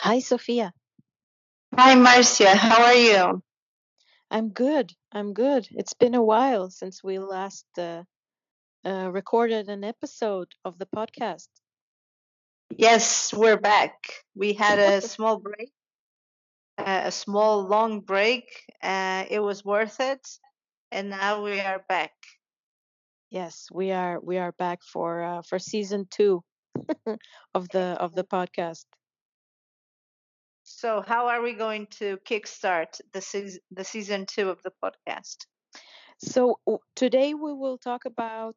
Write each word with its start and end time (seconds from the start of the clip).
Hi, 0.00 0.20
Sophia. 0.20 0.72
Hi, 1.76 1.94
Marcia. 1.94 2.56
How 2.56 2.84
are 2.84 2.94
you? 2.94 3.42
I'm 4.30 4.48
good. 4.50 4.92
I'm 5.12 5.34
good. 5.34 5.68
It's 5.70 5.94
been 5.94 6.14
a 6.14 6.22
while 6.22 6.70
since 6.70 7.04
we 7.04 7.18
last 7.18 7.66
uh, 7.78 8.04
uh, 8.84 9.10
recorded 9.12 9.68
an 9.68 9.84
episode 9.84 10.48
of 10.64 10.78
the 10.78 10.86
podcast. 10.86 11.48
Yes, 12.76 13.34
we're 13.34 13.58
back. 13.58 13.94
We 14.34 14.54
had 14.54 14.78
a 14.78 15.00
small 15.14 15.38
break, 15.38 15.70
uh, 16.78 17.02
a 17.04 17.12
small 17.12 17.66
long 17.66 18.00
break. 18.00 18.48
Uh, 18.82 19.24
it 19.28 19.40
was 19.40 19.64
worth 19.64 20.00
it, 20.00 20.26
and 20.90 21.10
now 21.10 21.42
we 21.42 21.60
are 21.60 21.84
back. 21.88 22.12
Yes, 23.30 23.68
we 23.72 23.92
are. 23.92 24.18
We 24.20 24.38
are 24.38 24.52
back 24.52 24.80
for 24.82 25.22
uh, 25.22 25.42
for 25.42 25.58
season 25.58 26.06
two 26.10 26.42
of 27.54 27.68
the 27.68 27.96
of 28.00 28.14
the 28.14 28.24
podcast. 28.24 28.86
So, 30.72 31.02
how 31.02 31.26
are 31.26 31.42
we 31.42 31.54
going 31.54 31.88
to 31.98 32.16
kickstart 32.18 33.00
the 33.12 33.20
season 33.20 33.60
the 33.72 33.82
season 33.84 34.24
two 34.24 34.50
of 34.50 34.62
the 34.62 34.70
podcast? 34.82 35.46
So 36.18 36.60
today 36.94 37.34
we 37.34 37.52
will 37.52 37.76
talk 37.76 38.04
about 38.04 38.56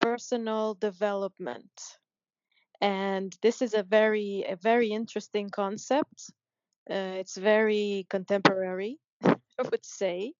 personal 0.00 0.74
development, 0.74 1.98
and 2.80 3.36
this 3.42 3.60
is 3.60 3.74
a 3.74 3.82
very 3.82 4.44
a 4.48 4.54
very 4.54 4.90
interesting 4.90 5.50
concept. 5.50 6.30
Uh, 6.88 7.18
it's 7.18 7.36
very 7.36 8.06
contemporary, 8.08 9.00
I 9.24 9.62
would 9.68 9.84
say, 9.84 10.34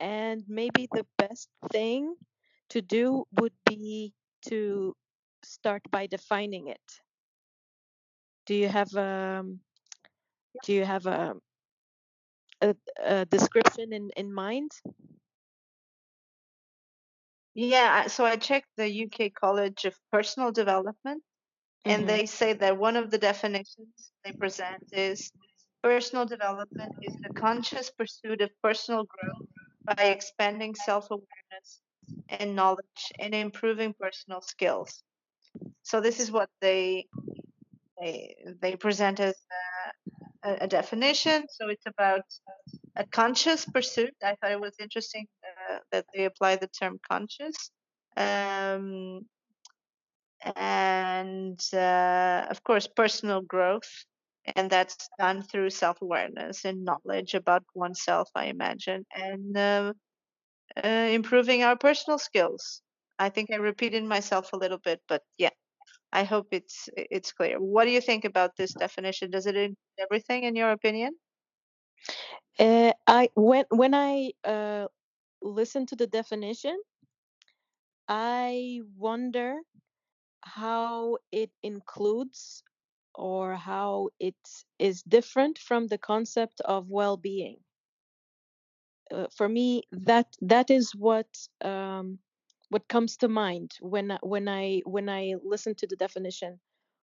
and 0.00 0.42
maybe 0.48 0.88
the 0.92 1.06
best 1.16 1.48
thing 1.70 2.16
to 2.70 2.82
do 2.82 3.24
would 3.38 3.54
be 3.64 4.14
to 4.48 4.96
start 5.44 5.82
by 5.92 6.08
defining 6.08 6.66
it. 6.66 7.02
Do 8.46 8.54
you 8.56 8.68
have 8.68 8.92
um 8.96 9.60
do 10.62 10.72
you 10.74 10.84
have 10.84 11.06
a 11.06 11.36
a, 12.62 12.74
a 13.02 13.26
description 13.26 13.92
in 13.92 14.10
in 14.16 14.32
mind? 14.32 14.70
Yeah, 17.54 18.06
so 18.08 18.24
I 18.24 18.36
checked 18.36 18.68
the 18.76 18.88
UK 18.88 19.30
College 19.30 19.84
of 19.84 19.96
Personal 20.12 20.52
Development, 20.52 21.22
and 21.86 22.06
Mhm. 22.06 22.08
they 22.08 22.26
say 22.26 22.52
that 22.54 22.78
one 22.78 22.96
of 22.96 23.10
the 23.10 23.18
definitions 23.18 24.12
they 24.24 24.32
present 24.32 24.84
is 24.92 25.32
personal 25.82 26.26
development 26.26 26.92
is 27.02 27.14
the 27.22 27.30
conscious 27.30 27.90
pursuit 27.90 28.40
of 28.42 28.50
personal 28.62 29.04
growth 29.04 29.48
by 29.96 30.04
expanding 30.06 30.74
self-awareness 30.74 31.80
and 32.28 32.56
knowledge 32.56 33.12
and 33.18 33.34
improving 33.34 33.94
personal 33.94 34.40
skills. 34.42 35.02
So 35.82 36.00
this 36.00 36.20
is 36.20 36.30
what 36.32 36.50
they 36.60 37.08
they, 38.00 38.36
they 38.60 38.76
present 38.76 39.20
as 39.20 39.34
a, 40.44 40.58
a 40.62 40.68
definition. 40.68 41.44
So 41.50 41.68
it's 41.68 41.86
about 41.86 42.22
a 42.96 43.06
conscious 43.06 43.64
pursuit. 43.64 44.14
I 44.22 44.36
thought 44.36 44.52
it 44.52 44.60
was 44.60 44.74
interesting 44.80 45.26
uh, 45.70 45.78
that 45.92 46.06
they 46.14 46.24
apply 46.24 46.56
the 46.56 46.68
term 46.68 46.98
conscious. 47.08 47.70
Um, 48.16 49.26
and 50.56 51.60
uh, 51.72 52.46
of 52.50 52.62
course, 52.64 52.86
personal 52.86 53.42
growth. 53.42 53.90
And 54.56 54.70
that's 54.70 55.08
done 55.18 55.42
through 55.42 55.70
self 55.70 56.00
awareness 56.00 56.64
and 56.64 56.84
knowledge 56.84 57.34
about 57.34 57.64
oneself, 57.74 58.30
I 58.34 58.46
imagine, 58.46 59.04
and 59.14 59.56
uh, 59.56 59.92
uh, 60.82 60.88
improving 60.88 61.64
our 61.64 61.76
personal 61.76 62.18
skills. 62.18 62.82
I 63.18 63.30
think 63.30 63.50
I 63.52 63.56
repeated 63.56 64.04
myself 64.04 64.52
a 64.52 64.56
little 64.56 64.78
bit, 64.78 65.00
but 65.08 65.22
yeah, 65.38 65.50
I 66.12 66.24
hope 66.24 66.48
it's 66.52 66.88
it's 66.96 67.32
clear. 67.32 67.58
What 67.60 67.84
do 67.84 67.90
you 67.90 68.00
think 68.00 68.24
about 68.24 68.56
this 68.56 68.74
definition? 68.74 69.30
Does 69.30 69.46
it 69.46 69.56
include 69.56 69.76
everything 69.98 70.44
in 70.44 70.56
your 70.56 70.70
opinion? 70.72 71.14
Uh, 72.58 72.92
I 73.06 73.30
when 73.34 73.64
when 73.70 73.94
I 73.94 74.32
uh, 74.44 74.88
listen 75.42 75.86
to 75.86 75.96
the 75.96 76.06
definition, 76.06 76.78
I 78.08 78.82
wonder 78.96 79.60
how 80.42 81.18
it 81.32 81.52
includes 81.62 82.62
or 83.14 83.56
how 83.56 84.10
it 84.20 84.36
is 84.78 85.02
different 85.02 85.58
from 85.58 85.88
the 85.88 85.98
concept 85.98 86.60
of 86.62 86.90
well-being. 86.90 87.64
Uh, 89.10 89.26
for 89.34 89.48
me, 89.48 89.82
that 89.90 90.36
that 90.40 90.70
is 90.70 90.94
what 90.94 91.48
um, 91.62 92.18
what 92.70 92.88
comes 92.88 93.16
to 93.18 93.28
mind 93.28 93.76
when 93.80 94.12
I- 94.12 94.18
when 94.22 94.48
I 94.48 94.80
when 94.86 95.08
I 95.08 95.34
listen 95.42 95.74
to 95.76 95.86
the 95.86 95.96
definition 95.96 96.60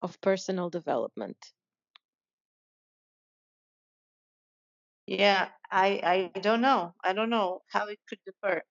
of 0.03 0.21
personal 0.21 0.71
development. 0.71 1.53
Yeah, 5.07 5.51
I 5.71 6.31
I 6.35 6.41
don't 6.41 6.61
know. 6.61 6.95
I 7.05 7.13
don't 7.13 7.31
know 7.31 7.63
how 7.69 7.89
it 7.89 7.99
could 8.09 8.21
differ. 8.25 8.63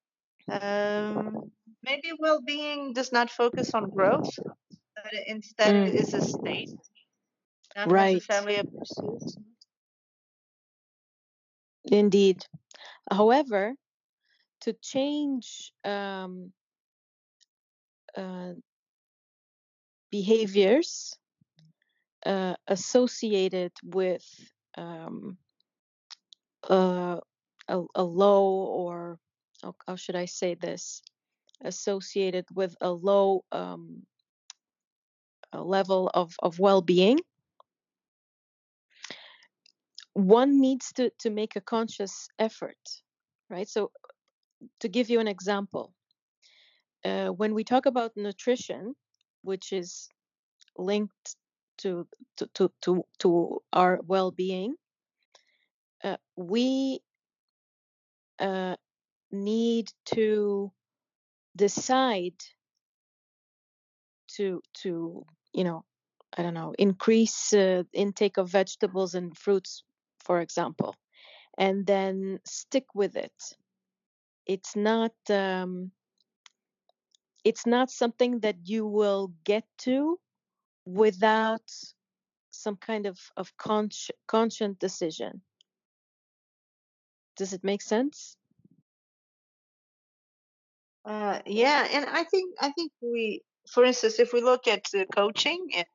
Um, 0.50 1.51
maybe 1.83 2.11
well-being 2.19 2.94
does 2.94 3.11
not 3.11 3.29
focus 3.31 3.73
on 3.73 3.89
growth, 3.91 4.29
but 4.95 5.13
instead 5.27 5.75
Mm, 5.75 5.88
it 5.88 5.95
is 5.95 6.13
a 6.13 6.21
state, 6.21 6.71
not 7.75 7.91
right, 7.91 8.23
necessarily 8.29 8.57
a 8.57 8.63
pursuit. 8.63 9.23
indeed. 11.91 12.45
However, 13.11 13.75
to 14.61 14.73
change 14.73 15.73
um, 15.83 16.53
uh, 18.15 18.53
behaviors 20.11 21.17
uh, 22.25 22.55
associated 22.67 23.71
with 23.83 24.25
um, 24.77 25.37
uh, 26.69 27.19
a, 27.67 27.83
a 27.95 28.03
low 28.03 28.45
or 28.45 29.19
how, 29.85 29.95
should 29.95 30.15
I 30.15 30.25
say 30.25 30.55
this? 30.55 31.01
Associated 31.61 32.45
with 32.53 32.75
a 32.81 32.89
low 32.89 33.43
um, 33.51 34.03
a 35.51 35.61
level 35.61 36.09
of, 36.13 36.35
of 36.41 36.59
well-being, 36.59 37.19
one 40.13 40.59
needs 40.59 40.93
to, 40.93 41.11
to 41.19 41.29
make 41.29 41.55
a 41.55 41.61
conscious 41.61 42.29
effort, 42.37 42.77
right? 43.49 43.67
So 43.67 43.91
to 44.81 44.87
give 44.87 45.09
you 45.09 45.19
an 45.19 45.27
example, 45.27 45.93
uh, 47.05 47.27
when 47.27 47.53
we 47.53 47.63
talk 47.63 47.85
about 47.85 48.11
nutrition, 48.15 48.95
which 49.41 49.71
is 49.71 50.09
linked 50.77 51.35
to 51.79 52.07
to 52.37 52.47
to 52.53 52.71
to, 52.81 53.03
to 53.19 53.61
our 53.73 53.99
well-being, 54.05 54.75
uh, 56.03 56.17
we 56.35 56.99
uh, 58.39 58.75
need 59.31 59.91
to 60.05 60.71
decide 61.55 62.35
to 64.27 64.61
to 64.73 65.25
you 65.53 65.63
know 65.63 65.83
I 66.38 66.43
don't 66.43 66.53
know 66.53 66.73
increase 66.77 67.53
uh, 67.53 67.83
intake 67.93 68.38
of 68.38 68.49
vegetables 68.49 69.15
and 69.15 69.38
fruits, 69.38 69.83
for 70.19 70.41
example, 70.41 70.95
and 71.57 71.85
then 71.85 72.39
stick 72.45 72.85
with 72.93 73.15
it. 73.15 73.33
It's 74.45 74.75
not 74.75 75.13
um, 75.29 75.91
it's 77.44 77.66
not 77.66 77.89
something 77.89 78.39
that 78.39 78.55
you 78.63 78.85
will 78.85 79.31
get 79.44 79.63
to 79.79 80.19
without 80.85 81.61
some 82.51 82.75
kind 82.75 83.05
of 83.05 83.19
of 83.38 83.55
consci- 83.57 84.11
conscious 84.27 84.75
decision. 84.79 85.41
Does 87.38 87.53
it 87.53 87.63
make 87.63 87.81
sense? 87.81 88.35
Uh, 91.05 91.39
yeah, 91.45 91.88
and 91.91 92.06
I 92.06 92.24
think 92.25 92.56
I 92.59 92.71
think 92.71 92.91
we, 93.01 93.41
for 93.71 93.83
instance, 93.86 94.19
if 94.19 94.33
we 94.33 94.41
look 94.41 94.68
at 94.68 94.83
the 94.91 95.06
coaching 95.15 95.68
and 95.75 95.86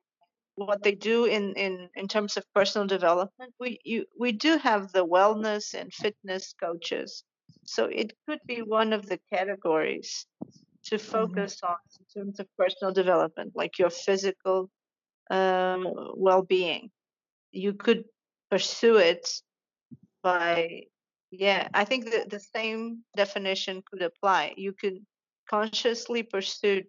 what 0.55 0.81
they 0.83 0.95
do 0.95 1.25
in 1.25 1.53
in 1.53 1.89
in 1.95 2.07
terms 2.07 2.37
of 2.37 2.45
personal 2.53 2.87
development, 2.87 3.53
we 3.59 3.79
you 3.83 4.05
we 4.19 4.31
do 4.31 4.57
have 4.57 4.91
the 4.91 5.05
wellness 5.05 5.73
and 5.73 5.93
fitness 5.93 6.53
coaches. 6.59 7.23
So 7.65 7.85
it 7.85 8.13
could 8.27 8.39
be 8.47 8.61
one 8.61 8.93
of 8.93 9.05
the 9.05 9.19
categories 9.31 10.25
to 10.85 10.95
Mhm. 10.95 11.01
focus 11.01 11.61
on 11.63 11.77
in 11.99 12.05
terms 12.13 12.39
of 12.39 12.47
personal 12.57 12.93
development, 12.93 13.53
like 13.55 13.79
your 13.79 13.89
physical 13.89 14.69
um, 15.31 15.87
well-being. 16.15 16.91
You 17.51 17.73
could 17.73 18.05
pursue 18.51 18.97
it 18.97 19.27
by, 20.21 20.83
yeah, 21.31 21.69
I 21.73 21.85
think 21.85 22.11
that 22.11 22.29
the 22.29 22.39
same 22.39 23.03
definition 23.15 23.81
could 23.89 24.01
apply. 24.01 24.53
You 24.57 24.73
could 24.73 25.05
consciously 25.49 26.23
pursue 26.23 26.83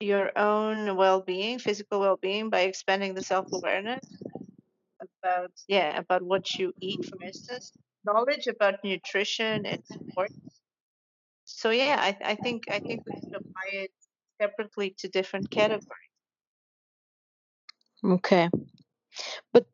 your 0.00 0.36
own 0.36 0.96
well-being, 0.96 1.58
physical 1.58 2.00
well-being, 2.00 2.50
by 2.50 2.60
expanding 2.60 3.14
the 3.14 3.22
self-awareness 3.22 4.04
about, 5.22 5.52
yeah, 5.68 5.98
about 5.98 6.22
what 6.22 6.54
you 6.58 6.72
eat, 6.80 7.04
for 7.04 7.22
instance, 7.22 7.72
knowledge 8.04 8.46
about 8.46 8.82
nutrition 8.82 9.66
and 9.66 9.84
sport. 9.84 10.30
So 11.60 11.68
yeah, 11.68 11.96
I, 12.00 12.16
I 12.24 12.34
think 12.36 12.70
I 12.70 12.78
think 12.78 13.02
we 13.06 13.20
could 13.20 13.36
apply 13.36 13.68
it 13.84 13.90
separately 14.40 14.94
to 15.00 15.08
different 15.08 15.50
categories. 15.50 16.14
Okay. 18.02 18.48
but 19.52 19.66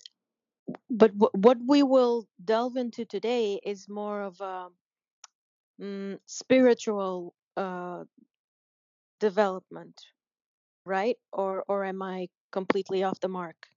but 0.91 1.17
w- 1.17 1.31
what 1.35 1.59
we 1.65 1.85
will 1.85 2.27
delve 2.45 2.77
into 2.77 3.05
today 3.05 3.61
is 3.65 3.89
more 3.89 4.23
of 4.23 4.41
a 4.41 4.67
mm, 5.81 6.19
spiritual 6.27 7.35
uh, 7.57 8.03
development 9.21 9.95
right 10.85 11.19
or 11.33 11.63
or 11.69 11.85
am 11.85 12.03
i 12.03 12.27
completely 12.51 13.05
off 13.05 13.21
the 13.21 13.29
mark 13.29 13.69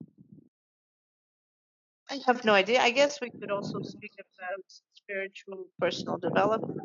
I 2.12 2.20
have 2.26 2.44
no 2.44 2.54
idea. 2.54 2.82
I 2.82 2.90
guess 2.90 3.22
we 3.22 3.30
could 3.30 3.52
also 3.52 3.82
speak 3.84 4.14
about 4.18 4.66
spiritual 4.96 5.68
personal 5.80 6.18
development. 6.18 6.82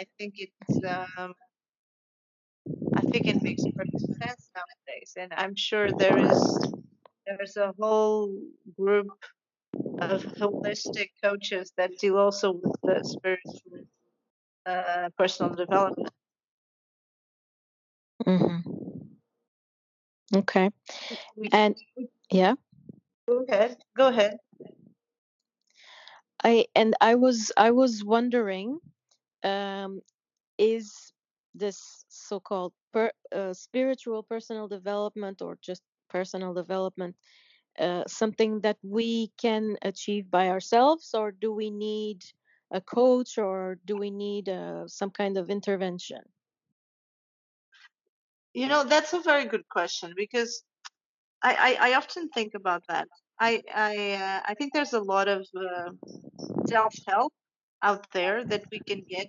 I 0.00 0.06
think 0.18 0.36
it's 0.38 0.84
um, 1.18 1.34
I 2.96 3.02
think 3.02 3.28
it 3.28 3.42
makes 3.42 3.62
perfect 3.76 4.00
sense 4.00 4.50
nowadays, 4.56 5.14
and 5.18 5.32
I'm 5.34 5.54
sure 5.56 5.92
there 5.92 6.18
is 6.18 6.74
there's 7.26 7.56
a 7.58 7.74
whole 7.78 8.34
group 8.78 9.08
of 10.00 10.22
holistic 10.40 11.10
coaches 11.22 11.72
that 11.76 11.98
deal 11.98 12.18
also 12.18 12.52
with 12.52 12.76
the 12.82 13.00
spiritual 13.04 13.86
uh, 14.66 15.10
personal 15.18 15.54
development. 15.54 16.10
hmm 18.24 18.58
okay 20.36 20.70
and 21.52 21.76
yeah 22.30 22.54
go 23.28 23.44
ahead. 23.48 23.76
Go 23.96 24.08
ahead. 24.08 24.38
i 26.44 26.66
and 26.74 26.96
i 27.00 27.14
was 27.14 27.52
i 27.56 27.70
was 27.70 28.04
wondering 28.04 28.80
um 29.44 30.00
is 30.58 31.12
this 31.54 32.04
so-called 32.08 32.72
per, 32.92 33.10
uh, 33.34 33.52
spiritual 33.52 34.22
personal 34.22 34.68
development 34.68 35.42
or 35.42 35.58
just 35.62 35.82
personal 36.08 36.54
development 36.54 37.16
uh, 37.78 38.04
something 38.06 38.60
that 38.60 38.76
we 38.82 39.32
can 39.38 39.76
achieve 39.82 40.30
by 40.30 40.48
ourselves 40.48 41.14
or 41.14 41.32
do 41.32 41.52
we 41.52 41.70
need 41.70 42.22
a 42.72 42.80
coach 42.80 43.38
or 43.38 43.78
do 43.84 43.96
we 43.96 44.10
need 44.10 44.48
uh, 44.48 44.86
some 44.86 45.10
kind 45.10 45.36
of 45.38 45.50
intervention 45.50 46.22
You 48.54 48.66
know, 48.66 48.84
that's 48.84 49.12
a 49.12 49.20
very 49.20 49.44
good 49.46 49.68
question 49.68 50.12
because 50.16 50.64
I, 51.42 51.76
I, 51.80 51.90
I 51.90 51.94
often 51.94 52.28
think 52.30 52.54
about 52.54 52.82
that. 52.88 53.08
I 53.38 53.62
I 53.74 54.12
uh, 54.12 54.40
I 54.44 54.54
think 54.54 54.72
there's 54.72 54.92
a 54.92 55.00
lot 55.00 55.28
of 55.28 55.46
uh, 55.56 55.90
self 56.66 56.94
help 57.08 57.32
out 57.82 58.10
there 58.12 58.44
that 58.44 58.64
we 58.70 58.80
can 58.80 59.02
get 59.08 59.28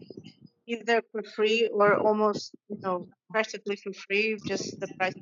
either 0.68 1.02
for 1.12 1.24
free 1.24 1.70
or 1.74 1.98
almost 1.98 2.52
you 2.70 2.78
know 2.82 3.08
practically 3.32 3.76
for 3.78 3.94
free, 3.94 4.38
just 4.48 4.80
the 4.80 4.88
price. 4.98 5.14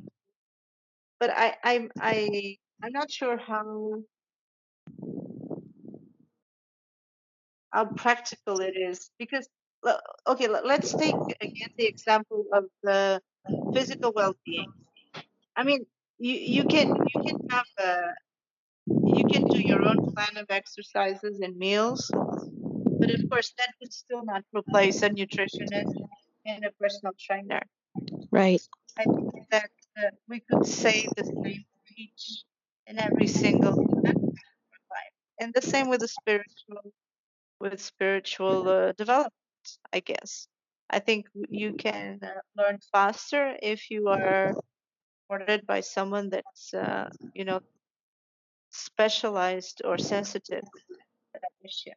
But 1.19 1.31
I 1.31 1.55
I'm 1.63 1.91
I 1.99 2.57
I'm 2.83 2.91
not 2.93 3.11
sure 3.11 3.37
how 3.37 4.03
how 7.71 7.85
practical 7.85 8.59
it 8.61 8.75
is 8.77 9.11
because 9.19 9.47
okay 10.27 10.47
let's 10.47 10.93
take 10.93 11.15
again 11.41 11.69
the 11.77 11.85
example 11.87 12.45
of 12.53 12.65
the 12.83 13.21
physical 13.73 14.11
well-being. 14.15 14.71
I 15.55 15.63
mean 15.63 15.85
you 16.19 16.35
you 16.35 16.63
can 16.65 16.95
you 16.95 17.21
can 17.23 17.37
have 17.49 17.65
a 17.79 18.01
you 18.87 19.25
can 19.25 19.45
do 19.45 19.59
your 19.61 19.83
own 19.83 20.13
plan 20.13 20.37
of 20.37 20.47
exercises 20.49 21.39
and 21.41 21.57
meals 21.57 22.11
But 22.99 23.11
of 23.11 23.29
course, 23.29 23.53
that 23.57 23.73
would 23.81 23.93
still 23.93 24.23
not 24.25 24.43
replace 24.53 25.01
a 25.03 25.09
nutritionist 25.09 25.95
and 26.45 26.65
a 26.65 26.71
personal 26.71 27.13
trainer. 27.19 27.61
right 28.31 28.61
I 28.97 29.03
think 29.03 29.49
that 29.51 29.71
uh, 29.97 30.09
we 30.27 30.41
could 30.41 30.65
say 30.65 31.07
the 31.17 31.23
same 31.25 31.65
for 31.65 31.93
each 31.97 32.43
and 32.87 32.99
every 32.99 33.27
single 33.27 33.75
life, 34.91 35.13
and 35.39 35.53
the 35.53 35.61
same 35.61 35.89
with 35.89 36.01
the 36.01 36.07
spiritual 36.07 36.93
with 37.59 37.81
spiritual 37.81 38.67
uh, 38.69 38.91
development. 38.93 39.33
I 39.93 39.99
guess 39.99 40.47
I 40.89 40.99
think 40.99 41.27
you 41.49 41.73
can 41.73 42.19
uh, 42.23 42.41
learn 42.55 42.79
faster 42.91 43.55
if 43.61 43.89
you 43.91 44.07
are 44.09 44.53
supported 45.23 45.65
by 45.67 45.81
someone 45.81 46.29
that's 46.29 46.73
uh, 46.73 47.09
you 47.33 47.45
know 47.45 47.61
specialized 48.71 49.81
or 49.85 49.97
sensitive 49.99 50.63
to 50.63 51.39
that 51.41 51.51
issue. 51.63 51.91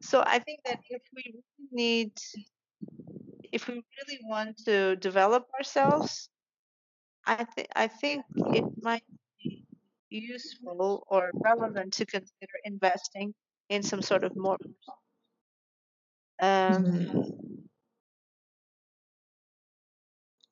So 0.00 0.22
I 0.26 0.38
think 0.38 0.60
that 0.64 0.80
if 0.90 1.02
we 1.14 1.42
need 1.70 2.12
if 3.52 3.68
we 3.68 3.74
really 3.74 4.20
want 4.24 4.56
to 4.64 4.96
develop 4.96 5.46
ourselves, 5.58 6.28
I 7.26 7.44
think 7.44 7.68
I 7.76 7.88
think 7.88 8.24
it 8.54 8.64
might 8.82 9.04
be 9.42 9.66
useful 10.10 11.04
or 11.08 11.30
relevant 11.44 11.92
to 11.94 12.06
consider 12.06 12.52
investing 12.64 13.34
in 13.68 13.82
some 13.82 14.02
sort 14.02 14.24
of 14.24 14.36
more. 14.36 14.58
Um, 16.40 17.68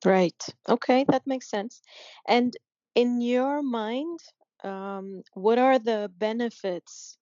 right 0.05 0.43
okay 0.69 1.03
that 1.07 1.25
makes 1.27 1.49
sense 1.49 1.81
and 2.27 2.55
in 2.95 3.21
your 3.21 3.61
mind 3.63 4.19
um, 4.63 5.23
what 5.33 5.57
are 5.57 5.79
the 5.79 6.11
benefits 6.17 7.17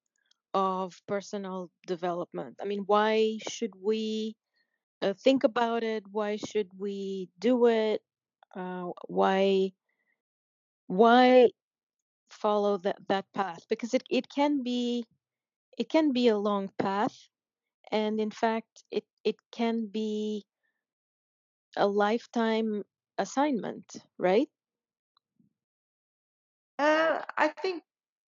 of 0.53 1.01
personal 1.07 1.71
development? 1.85 2.57
I 2.61 2.65
mean 2.65 2.83
why 2.85 3.37
should 3.47 3.73
we 3.81 4.35
uh, 5.01 5.13
think 5.13 5.43
about 5.43 5.83
it? 5.83 6.03
Why 6.11 6.37
should 6.37 6.69
we 6.77 7.29
do 7.39 7.67
it? 7.67 8.01
Uh, 8.55 8.91
why 9.07 9.73
why 10.87 11.49
follow 12.29 12.77
that 12.77 12.97
that 13.07 13.25
path? 13.33 13.65
Because 13.69 13.93
it, 13.93 14.03
it 14.09 14.29
can 14.29 14.63
be 14.63 15.05
it 15.77 15.89
can 15.89 16.11
be 16.11 16.27
a 16.27 16.37
long 16.37 16.69
path 16.77 17.29
and 17.91 18.19
in 18.19 18.31
fact 18.31 18.83
it 18.91 19.05
it 19.23 19.37
can 19.51 19.87
be 19.87 20.45
a 21.77 21.87
lifetime 21.87 22.83
assignment 23.17 23.95
right? 24.17 24.49
Uh, 26.79 27.21
I 27.37 27.49
think 27.49 27.83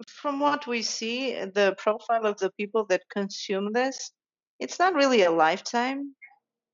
from 0.08 0.40
what 0.40 0.68
we 0.68 0.82
see, 0.82 1.34
the 1.34 1.76
profile 1.78 2.26
of 2.26 2.38
the 2.38 2.52
people 2.52 2.86
that 2.88 3.10
consume 3.10 3.74
this, 3.74 4.12
it's 4.60 4.80
not 4.80 4.96
really 4.96 5.24
a 5.24 5.32
lifetime. 5.32 6.16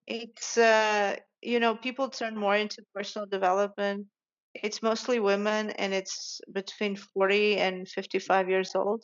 It's 0.07 0.57
uh, 0.57 1.18
you 1.41 1.59
know, 1.59 1.75
people 1.75 2.09
turn 2.09 2.38
more 2.38 2.56
into 2.56 2.84
personal 2.93 3.27
development. 3.27 4.07
It's 4.55 4.81
mostly 4.84 5.19
women, 5.19 5.72
and 5.72 5.93
it's 5.93 6.41
between 6.51 6.96
40 6.98 7.57
and 7.57 7.88
55 7.88 8.50
years 8.50 8.75
old. 8.75 9.03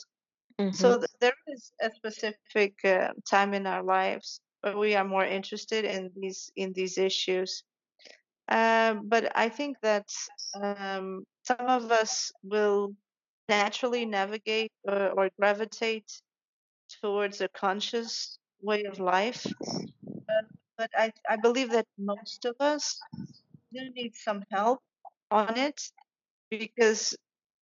hmm 0.60 0.72
So 0.72 0.98
th- 0.98 1.12
there 1.22 1.34
is 1.48 1.72
a 1.82 1.92
specific 1.92 2.74
uh, 2.86 3.10
time 3.30 3.54
in 3.54 3.68
our 3.68 3.84
lives 3.84 4.42
where 4.62 4.78
we 4.78 4.96
are 4.96 5.06
more 5.06 5.26
interested 5.26 5.86
in 5.86 6.12
these 6.16 6.52
in 6.56 6.74
these 6.74 6.98
issues. 6.98 7.64
Um, 8.50 9.08
but 9.10 9.32
I 9.36 9.50
think 9.50 9.78
that 9.82 10.08
um, 10.62 11.26
some 11.46 11.68
of 11.68 11.92
us 11.92 12.32
will 12.44 12.94
naturally 13.50 14.06
navigate 14.06 14.72
or, 14.84 15.10
or 15.18 15.30
gravitate 15.40 16.22
towards 17.02 17.42
a 17.42 17.50
conscious 17.50 18.40
way 18.62 18.84
of 18.86 19.00
life. 19.00 19.56
But, 20.28 20.46
but 20.78 20.92
I, 20.98 21.14
I 21.30 21.38
believe 21.38 21.72
that 21.72 21.88
most 21.98 22.46
of 22.46 22.56
us 22.60 23.06
do 23.74 23.90
need 23.96 24.16
some 24.16 24.44
help 24.52 24.82
on 25.32 25.58
it 25.58 25.82
because 26.50 27.16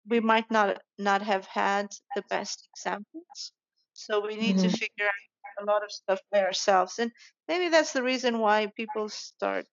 we 0.07 0.19
might 0.19 0.49
not 0.51 0.81
not 0.97 1.21
have 1.21 1.45
had 1.47 1.87
the 2.15 2.23
best 2.29 2.69
examples. 2.75 3.53
So 3.93 4.25
we 4.25 4.35
need 4.37 4.59
to 4.59 4.69
hmm 4.69 4.69
figure 4.69 5.07
out 5.07 5.63
a 5.63 5.65
lot 5.65 5.83
of 5.83 5.91
stuff 5.91 6.21
by 6.31 6.43
ourselves. 6.43 6.99
And 6.99 7.11
maybe 7.47 7.69
that's 7.69 7.93
the 7.93 8.03
reason 8.03 8.39
why 8.39 8.67
people 8.75 9.09
start 9.09 9.67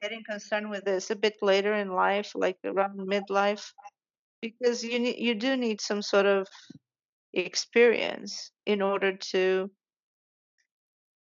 getting 0.00 0.24
concerned 0.24 0.70
with 0.70 0.84
this 0.84 1.10
a 1.10 1.16
bit 1.16 1.36
later 1.42 1.74
in 1.74 1.88
life, 1.92 2.32
like 2.34 2.58
around 2.64 2.98
midlife, 2.98 3.72
because 4.42 4.82
you 4.84 4.98
you 5.00 5.34
do 5.34 5.56
need 5.56 5.80
some 5.80 6.02
sort 6.02 6.26
of 6.26 6.48
experience 7.32 8.52
in 8.66 8.82
order 8.82 9.16
to 9.16 9.70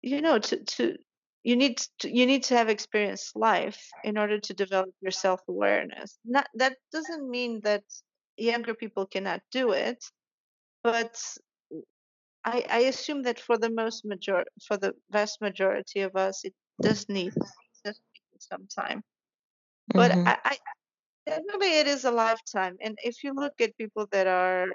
you 0.03 0.21
know 0.21 0.39
to 0.39 0.63
to 0.65 0.97
you 1.45 1.57
need 1.57 1.79
to 1.99 2.11
you 2.11 2.27
need 2.27 2.43
to 2.45 2.57
have 2.57 2.69
experienced 2.69 3.35
life 3.37 3.81
in 4.05 4.17
order 4.19 4.39
to 4.39 4.55
develop 4.55 4.91
your 5.01 5.11
self-awareness. 5.11 6.19
Not 6.25 6.47
that 6.55 6.79
doesn't 6.93 7.29
mean 7.29 7.61
that 7.65 7.85
younger 8.37 8.75
people 8.75 9.07
cannot 9.07 9.43
do 9.51 9.73
it, 9.73 10.05
but 10.83 11.17
I, 12.45 12.65
I 12.69 12.79
assume 12.81 13.23
that 13.25 13.41
for 13.41 13.59
the 13.59 13.71
most 13.71 14.05
major 14.05 14.45
for 14.67 14.77
the 14.77 14.95
vast 15.11 15.41
majority 15.41 16.01
of 16.01 16.17
us, 16.17 16.45
it 16.45 16.55
does 16.81 17.09
need 17.09 17.35
does 17.85 18.01
need 18.15 18.41
some 18.41 18.67
time. 18.69 19.03
But 19.95 20.13
hmm 20.13 20.27
I, 20.27 20.39
I 20.45 20.59
definitely 21.27 21.79
it 21.79 21.87
is 21.87 22.05
a 22.05 22.11
lifetime. 22.11 22.77
And 22.81 22.99
if 23.03 23.23
you 23.25 23.33
look 23.35 23.55
at 23.61 23.77
people 23.79 24.07
that 24.13 24.27
are 24.27 24.67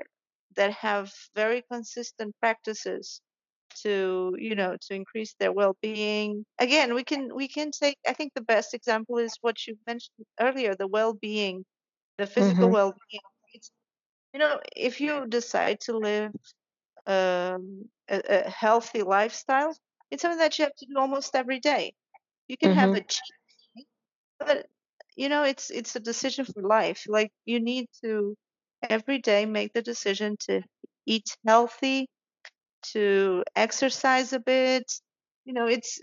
that 0.55 0.71
have 0.73 1.13
very 1.35 1.63
consistent 1.71 2.35
practices 2.39 3.21
to 3.83 4.35
you 4.39 4.55
know 4.55 4.77
to 4.81 4.95
increase 4.95 5.35
their 5.39 5.51
well-being 5.53 6.45
again 6.59 6.93
we 6.95 7.03
can 7.03 7.35
we 7.35 7.47
can 7.47 7.71
take 7.71 7.97
i 8.07 8.13
think 8.13 8.33
the 8.33 8.41
best 8.41 8.73
example 8.73 9.17
is 9.19 9.37
what 9.41 9.67
you 9.67 9.77
mentioned 9.87 10.25
earlier 10.41 10.75
the 10.75 10.87
well-being 10.87 11.63
the 12.17 12.27
physical 12.27 12.69
hmm 12.69 12.71
well-being 12.71 13.21
you 14.33 14.39
know, 14.39 14.59
if 14.75 15.01
you 15.01 15.25
decide 15.27 15.79
to 15.81 15.97
live 15.97 16.31
um, 17.07 17.89
a, 18.09 18.21
a 18.29 18.49
healthy 18.49 19.03
lifestyle, 19.03 19.75
it's 20.11 20.21
something 20.21 20.39
that 20.39 20.57
you 20.59 20.65
have 20.65 20.75
to 20.77 20.85
do 20.87 20.97
almost 20.99 21.35
every 21.35 21.59
day. 21.59 21.93
You 22.47 22.57
can 22.57 22.71
have 22.71 22.91
Mhm. 22.91 22.95
a 22.95 23.01
cheat 23.01 23.35
but 24.39 24.67
you 25.17 25.29
know, 25.29 25.43
it's 25.43 25.71
it's 25.71 25.97
a 25.97 26.01
decision 26.01 26.45
for 26.45 26.63
life. 26.63 27.05
Like 27.09 27.31
you 27.45 27.61
need 27.61 27.87
to 28.03 28.35
every 28.83 29.19
day 29.19 29.45
make 29.45 29.73
the 29.73 29.81
decision 29.81 30.37
to 30.47 30.61
eat 31.05 31.37
healthy, 31.47 32.07
to 32.93 33.43
exercise 33.55 34.33
a 34.33 34.39
bit. 34.39 34.83
You 35.45 35.53
know, 35.53 35.67
it's 35.67 35.99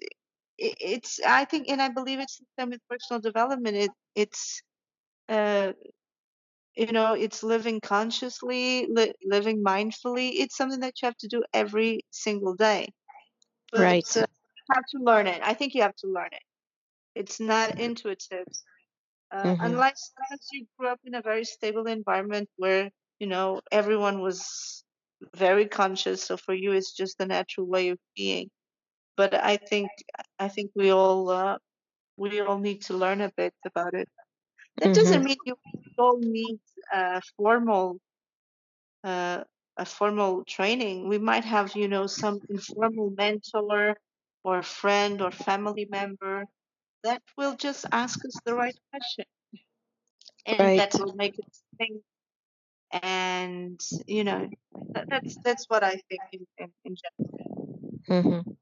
it, 0.59 0.77
it's 0.81 1.21
I 1.27 1.45
think, 1.45 1.69
and 1.69 1.83
I 1.83 1.89
believe 1.91 2.21
it's 2.21 2.39
the 2.39 2.47
same 2.59 2.71
with 2.71 2.81
personal 2.91 3.21
development. 3.21 3.77
It 3.77 3.93
it's 4.15 4.63
uh 5.29 5.73
you 6.77 6.93
know 6.93 7.15
it's 7.15 7.43
living 7.43 7.81
consciously, 7.81 8.87
li- 8.89 9.15
living 9.25 9.63
mindfully. 9.65 10.31
It's 10.35 10.57
something 10.57 10.81
that 10.81 10.95
you 11.03 11.07
have 11.07 11.17
to 11.19 11.29
do 11.29 11.43
every 11.55 12.01
single 12.11 12.55
day. 12.55 12.89
But 13.73 13.99
Right. 13.99 14.17
uh, 14.17 14.21
you 14.21 14.75
have 14.75 14.85
to 14.93 14.99
learn 14.99 15.27
it. 15.27 15.41
I 15.45 15.55
think 15.55 15.75
you 15.75 15.83
have 15.83 15.97
to 15.97 16.09
learn 16.09 16.31
it. 16.33 16.43
It's 17.15 17.41
not 17.41 17.79
intuitive. 17.79 18.47
Uh, 19.35 19.55
Mhm. 19.55 19.61
unless, 19.61 20.13
unless 20.19 20.49
you 20.53 20.67
grew 20.79 20.89
up 20.89 21.01
in 21.05 21.15
a 21.15 21.23
very 21.23 21.45
stable 21.45 21.87
environment 21.89 22.49
where, 22.57 22.91
you 23.21 23.27
know, 23.29 23.61
everyone 23.73 24.23
was 24.23 24.85
very 25.37 25.67
conscious. 25.69 26.25
So 26.25 26.37
for 26.39 26.55
you, 26.55 26.73
it's 26.73 26.93
just 26.95 27.21
a 27.21 27.27
natural 27.27 27.67
way 27.69 27.91
of 27.91 27.99
being. 28.17 28.51
But 29.17 29.35
I 29.35 29.57
think, 29.59 29.91
I 30.39 30.49
think 30.49 30.73
we 30.77 30.91
all, 30.91 31.31
uh, 31.31 31.59
we 32.17 32.41
all 32.41 32.59
need 32.59 32.83
to 32.85 32.95
learn 32.95 33.21
a 33.23 33.33
bit 33.37 33.55
about 33.67 33.95
it. 33.95 34.09
That 34.79 34.93
doesn't 34.95 35.23
Mhm. 35.23 35.25
mean 35.25 35.39
you 35.47 35.57
all 35.99 36.19
need 36.21 36.61
a 36.93 37.23
formal, 37.37 37.99
uh, 39.05 39.45
a 39.77 39.85
formal 39.87 40.45
training. 40.45 41.09
We 41.09 41.19
might 41.19 41.45
have, 41.45 41.75
you 41.77 41.89
know, 41.89 42.07
some 42.07 42.41
informal 42.49 43.11
mentor 43.11 43.97
or 44.45 44.63
friend 44.63 45.21
or 45.23 45.31
family 45.31 45.87
member 45.91 46.45
that 47.05 47.23
will 47.39 47.57
just 47.57 47.87
ask 47.93 48.25
us 48.25 48.37
the 48.45 48.55
right 48.55 48.77
question 48.91 49.27
and 50.47 50.59
Right. 50.59 50.79
that 50.79 50.95
will 50.95 51.15
make 51.15 51.35
us 51.39 51.63
think 51.79 52.03
and 52.93 53.81
you 54.07 54.25
know 54.25 54.49
that, 54.95 55.09
that's 55.11 55.37
that's 55.45 55.67
what 55.69 55.85
I 55.85 56.01
think 56.09 56.21
in, 56.33 56.47
in, 56.59 56.73
in 56.85 56.97
general. 56.97 57.15
Mhm. 58.09 58.57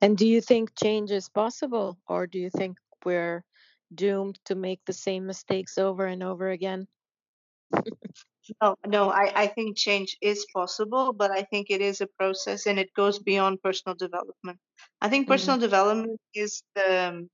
And 0.00 0.18
do 0.18 0.26
you 0.26 0.40
think 0.40 0.74
change 0.76 1.10
is 1.10 1.28
possible, 1.28 1.98
or 2.08 2.26
do 2.26 2.38
you 2.38 2.50
think 2.50 2.78
we're 3.04 3.44
doomed 3.94 4.38
to 4.46 4.54
make 4.54 4.80
the 4.86 4.92
same 4.92 5.26
mistakes 5.26 5.78
over 5.78 6.06
and 6.06 6.22
over 6.22 6.50
again? 6.50 6.86
No, 8.62 8.76
no, 8.86 9.10
I, 9.10 9.42
I 9.42 9.46
think 9.48 9.76
change 9.76 10.16
is 10.22 10.46
possible, 10.54 11.12
but 11.12 11.30
I 11.30 11.42
think 11.42 11.68
it 11.70 11.82
is 11.82 12.00
a 12.00 12.06
process 12.18 12.66
and 12.66 12.78
it 12.78 12.94
goes 12.94 13.18
beyond 13.18 13.62
personal 13.62 13.94
development. 13.94 14.58
I 15.02 15.10
think 15.10 15.28
Mm. 15.28 15.32
personal 15.32 15.60
development 15.60 16.20
is 16.34 16.62
the 16.74 17.28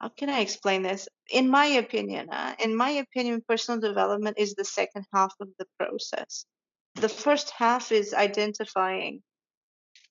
how 0.00 0.08
can 0.10 0.28
I 0.28 0.40
explain 0.40 0.82
this? 0.82 1.08
In 1.30 1.48
my 1.48 1.66
opinion, 1.66 2.28
uh, 2.30 2.54
in 2.62 2.76
my 2.76 2.90
opinion, 2.90 3.42
personal 3.48 3.80
development 3.80 4.36
is 4.38 4.54
the 4.54 4.64
second 4.64 5.06
half 5.12 5.32
of 5.40 5.48
the 5.58 5.66
process. 5.78 6.44
The 6.96 7.08
first 7.08 7.50
half 7.50 7.92
is 7.92 8.14
identifying 8.14 9.22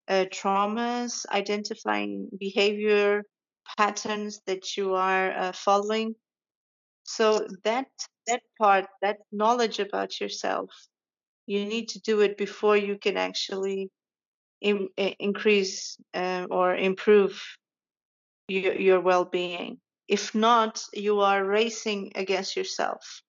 uh, 0.08 0.26
traumas, 0.32 1.26
identifying 1.30 2.30
behavior 2.40 3.24
patterns 3.78 4.42
that 4.46 4.78
you 4.78 4.94
are 4.94 5.32
uh, 5.32 5.52
following. 5.52 6.16
So 7.04 7.48
that 7.64 7.88
that 8.28 8.42
part, 8.60 8.86
that 9.02 9.18
knowledge 9.32 9.80
about 9.80 10.20
yourself, 10.20 10.72
you 11.46 11.66
need 11.66 11.90
to 11.90 12.00
do 12.00 12.22
it 12.22 12.38
before 12.38 12.76
you 12.76 12.98
can 12.98 13.18
actually 13.18 13.92
in, 14.62 14.90
increase 14.98 15.98
uh, 16.16 16.48
or 16.50 16.76
improve 16.76 17.40
your, 18.48 18.74
your 18.76 19.02
well-being. 19.02 19.80
If 20.08 20.36
not, 20.36 20.84
you 20.94 21.22
are 21.22 21.44
racing 21.44 22.12
against 22.16 22.56
yourself. 22.56 23.22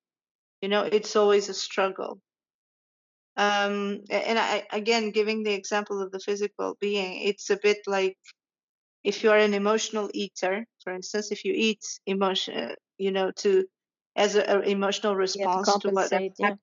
You 0.60 0.68
know, 0.68 0.82
it's 0.82 1.16
always 1.16 1.48
a 1.48 1.54
struggle. 1.54 2.20
Um, 3.36 4.00
and 4.10 4.38
I, 4.38 4.66
again, 4.72 5.10
giving 5.10 5.42
the 5.42 5.52
example 5.52 6.00
of 6.02 6.10
the 6.10 6.20
physical 6.20 6.76
being, 6.80 7.22
it's 7.22 7.50
a 7.50 7.58
bit 7.62 7.78
like 7.86 8.16
if 9.04 9.22
you 9.22 9.30
are 9.30 9.38
an 9.38 9.54
emotional 9.54 10.10
eater, 10.14 10.66
for 10.82 10.92
instance, 10.92 11.30
if 11.30 11.44
you 11.44 11.52
eat 11.54 11.80
emotion, 12.06 12.74
you 12.98 13.12
know, 13.12 13.30
to 13.36 13.66
as 14.16 14.34
an 14.36 14.64
emotional 14.64 15.14
response 15.14 15.68
to 15.68 15.80
compensate. 15.80 16.32
Yeah. 16.38 16.54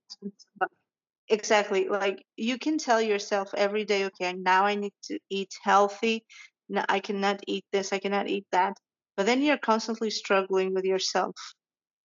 Exactly. 1.30 1.88
Like 1.88 2.24
you 2.36 2.58
can 2.58 2.78
tell 2.78 3.02
yourself 3.02 3.54
every 3.56 3.86
day, 3.86 4.06
okay, 4.06 4.34
now 4.34 4.66
I 4.66 4.76
need 4.76 4.94
to 5.04 5.20
eat 5.30 5.54
healthy. 5.64 6.26
Now 6.74 6.86
I 6.90 7.00
cannot 7.00 7.42
eat 7.48 7.66
this, 7.72 7.94
I 7.94 8.00
cannot 8.00 8.28
eat 8.30 8.48
that. 8.52 8.78
But 9.18 9.28
then 9.28 9.42
you're 9.44 9.60
constantly 9.60 10.12
struggling 10.12 10.76
with 10.76 10.86
yourself 10.86 11.36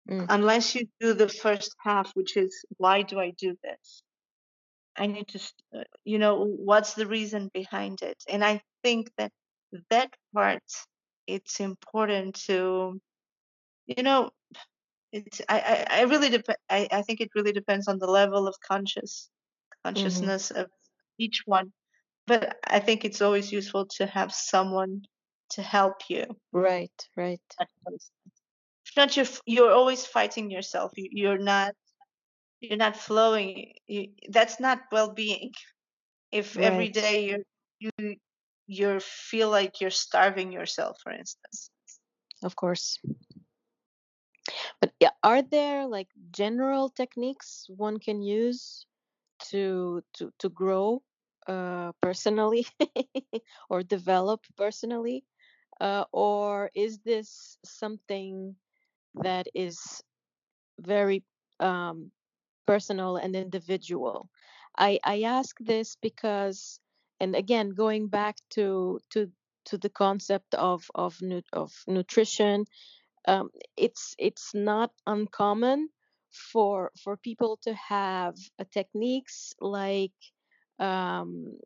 Mm. 0.10 0.28
unless 0.30 0.76
you 0.76 0.88
do 1.00 1.14
the 1.14 1.30
first 1.30 1.76
half, 1.80 2.12
which 2.16 2.38
is 2.38 2.66
why 2.78 3.02
do 3.02 3.20
I 3.20 3.32
do 3.38 3.56
this? 3.64 4.02
I 4.98 5.08
need 5.08 5.28
to, 5.30 5.40
uh, 5.76 5.84
you 6.06 6.20
know, 6.20 6.46
what's 6.46 6.96
the 6.96 7.08
reason 7.08 7.50
behind 7.54 8.02
it? 8.02 8.18
And 8.30 8.44
I 8.44 8.62
think 8.84 9.12
that 9.18 9.32
that 9.90 10.14
part, 10.34 10.64
it's 11.28 11.60
important 11.60 12.36
to, 12.48 13.00
you 13.88 14.04
know, 14.04 14.32
it's, 15.12 15.42
I, 15.50 15.86
I, 15.90 16.00
I 16.00 16.04
really 16.04 16.30
dep- 16.30 16.60
I, 16.70 16.88
I 16.92 17.04
think 17.04 17.22
it 17.22 17.32
really 17.36 17.54
depends 17.54 17.88
on 17.88 18.00
the 18.00 18.08
level 18.08 18.48
of 18.48 18.56
conscious 18.68 19.30
Mhm. 19.96 20.32
consciousness 20.32 20.52
of 20.52 20.70
each 21.20 21.44
one. 21.46 21.74
But 22.28 22.58
I 22.68 22.80
think 22.80 23.06
it's 23.06 23.22
always 23.22 23.52
useful 23.52 23.86
to 23.98 24.06
have 24.06 24.34
someone 24.34 25.04
to 25.52 25.62
help 25.62 26.10
you. 26.10 26.26
Right. 26.52 27.10
Right. 27.16 27.40
If 27.90 28.98
not, 28.98 29.16
you're, 29.16 29.26
you're 29.46 29.72
always 29.72 30.06
fighting 30.06 30.52
yourself. 30.52 30.92
You, 30.98 31.08
you're 31.12 31.38
not, 31.38 31.74
you're 32.60 32.78
not 32.78 32.98
flowing. 32.98 33.74
You, 33.88 34.10
that's 34.30 34.60
not 34.60 34.80
well-being. 34.92 35.54
If 36.32 36.58
every 36.58 36.88
Right. 36.88 36.94
day 36.94 37.26
you're, 37.26 37.92
you, 38.00 38.16
you 38.68 39.00
feel 39.00 39.50
like 39.50 39.80
you're 39.80 39.90
starving 39.90 40.52
yourself, 40.52 40.98
for 41.02 41.14
instance. 41.14 41.70
Of 42.44 42.56
course. 42.56 43.00
But 44.82 44.94
yeah, 45.00 45.12
are 45.24 45.42
there 45.42 45.88
like 45.88 46.10
general 46.32 46.90
techniques 46.90 47.66
one 47.70 48.00
can 48.00 48.22
use 48.22 48.86
to 49.50 50.02
to 50.14 50.32
to 50.40 50.50
grow 50.50 51.02
uh, 51.48 51.92
personally 52.02 52.68
or 53.70 53.84
develop 53.84 54.46
personally, 54.58 55.26
uh, 55.82 56.06
or 56.12 56.72
is 56.76 57.00
this 57.00 57.58
something 57.66 58.56
that 59.16 59.48
is 59.56 60.04
very 60.80 61.24
um, 61.60 62.12
personal 62.66 63.18
and 63.18 63.36
individual? 63.36 64.30
I 64.78 65.00
I 65.04 65.22
ask 65.24 65.58
this 65.60 65.96
because, 66.02 66.80
and 67.20 67.36
again, 67.36 67.70
going 67.72 68.08
back 68.08 68.38
to 68.52 69.00
to 69.12 69.32
to 69.66 69.78
the 69.78 69.90
concept 69.90 70.56
of 70.56 70.90
of 70.96 71.22
nu- 71.22 71.52
of 71.54 71.72
nutrition 71.88 72.66
um, 73.28 73.50
it's 73.78 74.16
it's 74.20 74.54
not 74.56 74.92
uncommon 75.08 75.90
for 76.32 76.92
for 77.04 77.18
people 77.18 77.58
to 77.64 77.74
have 77.74 78.36
uh, 78.60 78.66
techniques 78.72 79.54
like 79.62 80.14
um, 80.80 81.58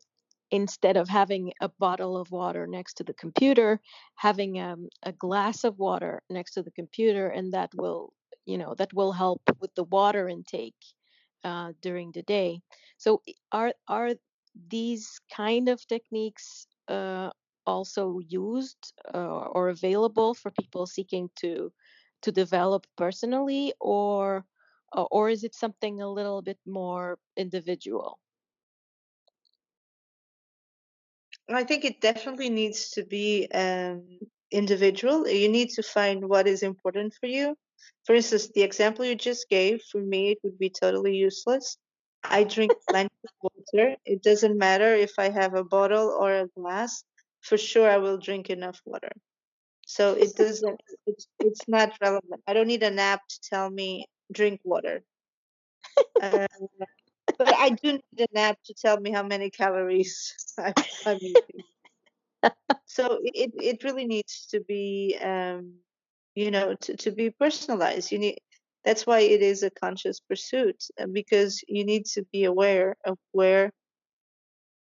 instead 0.51 0.97
of 0.97 1.09
having 1.09 1.53
a 1.61 1.69
bottle 1.69 2.17
of 2.17 2.31
water 2.31 2.67
next 2.67 2.95
to 2.95 3.03
the 3.03 3.13
computer 3.13 3.79
having 4.15 4.59
um, 4.59 4.89
a 5.03 5.11
glass 5.13 5.63
of 5.63 5.79
water 5.79 6.21
next 6.29 6.53
to 6.53 6.63
the 6.63 6.71
computer 6.71 7.27
and 7.29 7.53
that 7.53 7.69
will 7.75 8.13
you 8.45 8.57
know 8.57 8.75
that 8.75 8.93
will 8.93 9.13
help 9.13 9.41
with 9.61 9.73
the 9.75 9.85
water 9.85 10.27
intake 10.27 10.75
uh, 11.43 11.73
during 11.81 12.11
the 12.11 12.23
day. 12.23 12.61
So 12.97 13.21
are 13.51 13.73
are 13.87 14.11
these 14.69 15.19
kind 15.35 15.69
of 15.69 15.85
techniques 15.87 16.67
uh, 16.87 17.29
also 17.65 18.19
used 18.27 18.93
uh, 19.13 19.17
or 19.55 19.69
available 19.69 20.33
for 20.33 20.51
people 20.51 20.85
seeking 20.87 21.29
to 21.37 21.71
to 22.23 22.31
develop 22.31 22.85
personally 22.97 23.73
or 23.79 24.45
or 24.93 25.29
is 25.29 25.43
it 25.43 25.55
something 25.55 26.01
a 26.01 26.09
little 26.11 26.41
bit 26.41 26.59
more 26.67 27.17
individual 27.37 28.19
I 31.49 31.63
think 31.63 31.85
it 31.85 32.01
definitely 32.01 32.49
needs 32.49 32.91
to 32.91 33.03
be 33.05 33.47
um, 33.53 34.19
individual. 34.51 35.27
You 35.27 35.49
need 35.49 35.69
to 35.71 35.83
find 35.83 36.27
what 36.29 36.47
is 36.47 36.63
important 36.63 37.13
for 37.19 37.27
you. 37.27 37.55
For 38.05 38.15
instance, 38.15 38.49
the 38.53 38.63
example 38.63 39.05
you 39.05 39.15
just 39.15 39.49
gave, 39.49 39.81
for 39.91 40.01
me, 40.01 40.31
it 40.31 40.39
would 40.43 40.57
be 40.57 40.69
totally 40.69 41.15
useless. 41.17 41.77
I 42.23 42.43
drink 42.43 42.71
plenty 42.89 43.13
of 43.25 43.51
water. 43.53 43.95
It 44.05 44.23
doesn't 44.23 44.57
matter 44.57 44.93
if 44.95 45.13
I 45.17 45.29
have 45.29 45.53
a 45.55 45.63
bottle 45.63 46.09
or 46.09 46.33
a 46.33 46.47
glass. 46.47 47.03
For 47.41 47.57
sure, 47.57 47.89
I 47.89 47.97
will 47.97 48.17
drink 48.17 48.49
enough 48.49 48.79
water. 48.85 49.11
So 49.85 50.13
it 50.13 50.35
doesn't. 50.35 50.79
It's 51.07 51.27
it's 51.39 51.67
not 51.67 51.97
relevant. 52.01 52.41
I 52.47 52.53
don't 52.53 52.67
need 52.67 52.83
an 52.83 52.99
app 52.99 53.21
to 53.27 53.39
tell 53.41 53.69
me 53.69 54.05
drink 54.31 54.61
water. 54.63 55.01
Uh, 56.21 56.47
but 57.43 57.55
I 57.55 57.69
do 57.69 57.93
need 57.93 58.03
an 58.19 58.37
app 58.37 58.57
to 58.65 58.73
tell 58.75 58.99
me 58.99 59.11
how 59.11 59.23
many 59.23 59.49
calories 59.49 60.35
I, 60.59 60.73
I'm 61.05 61.17
eating. 61.19 61.63
so 62.85 63.19
it 63.23 63.51
it 63.55 63.83
really 63.83 64.05
needs 64.05 64.47
to 64.51 64.61
be 64.61 65.17
um, 65.21 65.73
you 66.35 66.51
know 66.51 66.75
to, 66.75 66.97
to 66.97 67.11
be 67.11 67.31
personalized. 67.31 68.11
You 68.11 68.19
need 68.19 68.37
that's 68.83 69.07
why 69.07 69.21
it 69.21 69.41
is 69.41 69.63
a 69.63 69.71
conscious 69.71 70.19
pursuit 70.19 70.83
uh, 70.99 71.07
because 71.11 71.63
you 71.67 71.83
need 71.83 72.05
to 72.07 72.23
be 72.31 72.43
aware 72.43 72.95
of 73.05 73.17
where 73.31 73.71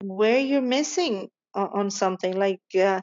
where 0.04 0.40
you're 0.40 0.62
missing 0.62 1.30
on, 1.54 1.70
on 1.74 1.92
something 1.92 2.36
like 2.36 2.62
uh, 2.76 3.02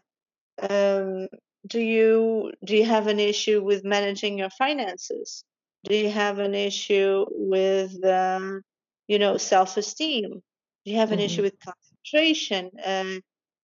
um, 0.68 1.28
do 1.66 1.80
you 1.80 2.52
do 2.64 2.76
you 2.76 2.84
have 2.84 3.06
an 3.06 3.20
issue 3.20 3.62
with 3.62 3.84
managing 3.84 4.36
your 4.38 4.50
finances 4.50 5.44
do 5.84 5.94
you 5.94 6.10
have 6.10 6.40
an 6.40 6.54
issue 6.54 7.24
with 7.30 8.04
um, 8.04 8.62
you 9.08 9.18
know 9.18 9.36
self-esteem 9.36 10.30
do 10.84 10.90
you 10.90 10.98
have 10.98 11.12
an 11.12 11.18
mm-hmm. 11.18 11.26
issue 11.26 11.42
with 11.42 11.54
concentration 11.60 12.70
uh, 12.84 13.20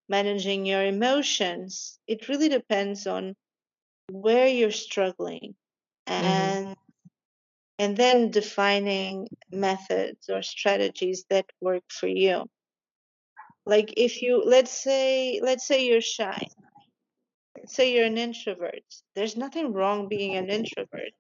managing 0.09 0.67
your 0.67 0.85
emotions 0.85 1.99
it 2.07 2.29
really 2.29 2.49
depends 2.49 3.07
on 3.07 3.35
where 4.11 4.49
you're 4.49 4.71
struggling 4.71 5.55
mm-hmm. 6.09 6.25
and 6.25 6.67
mm-hmm. 6.67 7.09
and 7.79 7.97
then 7.97 8.31
defining 8.31 9.29
methods 9.51 10.29
or 10.29 10.43
strategies 10.43 11.25
that 11.31 11.47
work 11.61 11.85
for 11.89 12.09
you 12.09 12.45
like 13.67 13.95
if 13.97 14.23
you 14.23 14.43
let's 14.45 14.73
say 14.73 15.41
let's 15.43 15.67
say 15.67 15.87
you're 15.87 16.01
shy 16.01 16.47
let's 17.57 17.75
say 17.75 17.95
you're 17.95 18.07
an 18.07 18.19
introvert. 18.19 18.85
There's 19.15 19.37
nothing 19.37 19.73
wrong 19.73 20.09
being 20.09 20.37
an 20.37 20.51
introvert, 20.51 21.13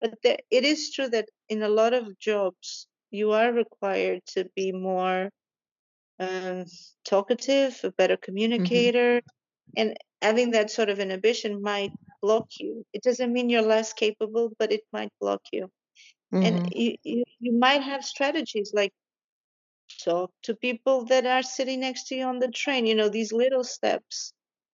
but 0.00 0.14
there, 0.22 0.38
it 0.50 0.64
is 0.64 0.92
true 0.92 1.08
that 1.08 1.28
in 1.48 1.62
a 1.62 1.68
lot 1.68 1.92
of 1.92 2.18
jobs 2.18 2.86
you 3.10 3.32
are 3.32 3.52
required 3.52 4.22
to 4.34 4.48
be 4.54 4.72
more 4.72 5.30
um, 6.20 6.64
talkative, 7.04 7.80
a 7.84 7.90
better 7.92 8.14
mm-hmm. 8.14 8.24
communicator, 8.24 9.20
mm-hmm. 9.20 9.80
and 9.80 9.96
having 10.20 10.50
that 10.52 10.70
sort 10.70 10.88
of 10.88 10.98
inhibition 10.98 11.62
might 11.62 11.92
block 12.20 12.48
you. 12.58 12.84
It 12.92 13.02
doesn't 13.02 13.32
mean 13.32 13.50
you're 13.50 13.62
less 13.62 13.92
capable, 13.92 14.50
but 14.58 14.72
it 14.72 14.82
might 14.92 15.12
block 15.20 15.42
you. 15.52 15.70
Mm-hmm. 16.32 16.44
And 16.44 16.72
you, 16.74 16.96
you, 17.02 17.24
you 17.38 17.52
might 17.52 17.82
have 17.82 18.04
strategies 18.04 18.72
like 18.74 18.92
talk 20.04 20.30
to 20.42 20.54
people 20.54 21.06
that 21.06 21.24
are 21.26 21.42
sitting 21.42 21.80
next 21.80 22.08
to 22.08 22.16
you 22.16 22.24
on 22.24 22.38
the 22.38 22.48
train. 22.48 22.86
You 22.86 22.94
know, 22.94 23.08
these 23.08 23.32
little 23.32 23.64
steps 23.64 24.32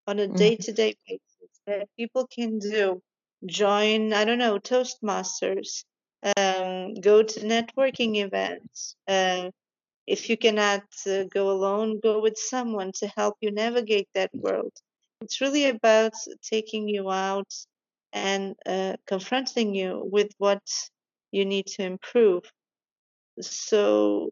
on 0.07 0.19
a 0.19 0.27
day 0.27 0.55
to 0.55 0.71
day 0.71 0.95
basis 1.07 1.21
that 1.67 1.87
people 1.97 2.27
can 2.27 2.59
do. 2.59 3.01
Join, 3.45 4.13
I 4.13 4.23
don't 4.23 4.37
know, 4.39 4.57
Toastmasters, 4.57 5.83
um, 6.37 6.93
go 6.95 7.23
to 7.23 7.39
networking 7.41 8.17
events. 8.17 8.95
Uh, 9.07 9.51
if 10.07 10.29
you 10.29 10.37
cannot 10.37 10.83
uh, 11.07 11.23
go 11.25 11.51
alone, 11.51 11.99
go 12.01 12.21
with 12.21 12.37
someone 12.37 12.91
to 12.99 13.07
help 13.07 13.35
you 13.41 13.51
navigate 13.51 14.09
that 14.15 14.31
world. 14.33 14.73
It's 15.21 15.41
really 15.41 15.65
about 15.69 16.13
taking 16.41 16.87
you 16.89 17.09
out 17.11 17.51
and 18.13 18.55
uh, 18.65 18.97
confronting 19.07 19.75
you 19.75 20.07
with 20.11 20.31
what 20.37 20.63
you 21.31 21.45
need 21.45 21.67
to 21.67 21.83
improve. 21.83 22.43
So 23.41 24.29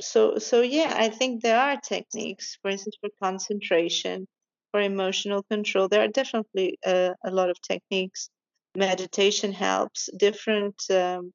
so 0.00 0.38
so 0.38 0.62
yeah 0.62 0.94
i 0.96 1.08
think 1.08 1.42
there 1.42 1.58
are 1.58 1.76
techniques 1.78 2.56
for 2.62 2.70
instance 2.70 2.96
for 3.00 3.10
concentration 3.22 4.26
for 4.72 4.80
emotional 4.80 5.42
control. 5.44 5.86
There 5.88 6.02
are 6.02 6.08
definitely 6.08 6.78
uh, 6.84 7.10
a 7.24 7.30
lot 7.30 7.50
of 7.50 7.60
techniques. 7.60 8.28
Meditation 8.76 9.52
helps. 9.52 10.08
Different 10.16 10.82
um, 10.90 11.32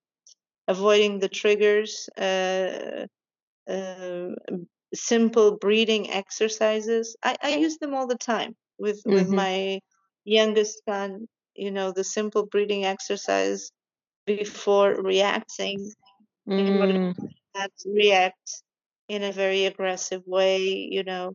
avoiding 0.67 1.19
the 1.19 1.29
triggers. 1.29 2.09
Uh, 2.17 3.05
uh, 3.69 4.29
simple 4.93 5.57
breathing 5.57 6.09
exercises. 6.09 7.15
I, 7.23 7.35
I 7.41 7.55
use 7.55 7.77
them 7.77 7.93
all 7.93 8.07
the 8.07 8.17
time 8.17 8.55
with 8.77 8.97
mm-hmm. 9.03 9.13
with 9.13 9.29
my 9.29 9.79
youngest 10.25 10.81
son. 10.87 11.27
You 11.55 11.71
know 11.71 11.91
the 11.91 12.03
simple 12.03 12.45
breathing 12.45 12.85
exercise 12.85 13.71
before 14.25 15.01
reacting 15.01 15.91
mm. 16.47 16.59
in 16.59 16.77
order 16.77 17.13
to 17.13 17.29
not 17.55 17.71
react 17.85 18.63
in 19.07 19.23
a 19.23 19.31
very 19.31 19.65
aggressive 19.65 20.21
way. 20.25 20.87
You 20.91 21.03
know, 21.03 21.33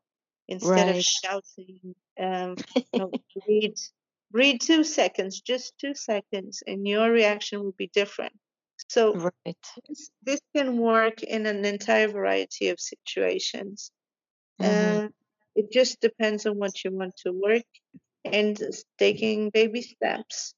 instead 0.48 0.87
right. 0.87 0.96
of 0.96 1.03
shouting 1.03 1.94
um, 2.20 2.57
you 2.74 2.98
know, 2.98 3.11
read 3.48 3.74
read 4.33 4.61
two 4.61 4.85
seconds 4.85 5.40
just 5.40 5.75
two 5.79 5.95
seconds 5.95 6.62
and 6.66 6.87
your 6.87 7.11
reaction 7.11 7.61
will 7.61 7.75
be 7.77 7.90
different 7.92 8.33
so 8.88 9.14
right. 9.14 9.57
this, 9.88 10.11
this 10.23 10.40
can 10.57 10.79
work 10.79 11.23
in 11.23 11.47
an 11.47 11.64
entire 11.64 12.09
variety 12.09 12.68
of 12.68 12.81
situations 12.81 13.90
mm-hmm. 14.61 15.05
uh, 15.05 15.09
it 15.55 15.71
just 15.71 16.01
depends 16.01 16.47
on 16.47 16.59
what 16.59 16.83
you 16.85 16.90
want 16.90 17.14
to 17.16 17.33
work 17.33 17.64
and 18.25 18.59
taking 18.99 19.51
baby 19.51 19.83
steps 19.83 20.55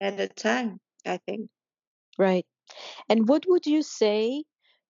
at 0.00 0.20
a 0.20 0.28
time 0.28 0.78
i 1.06 1.18
think 1.26 1.48
right 2.18 2.46
and 3.08 3.28
what 3.28 3.44
would 3.48 3.66
you 3.66 3.82
say 3.82 4.44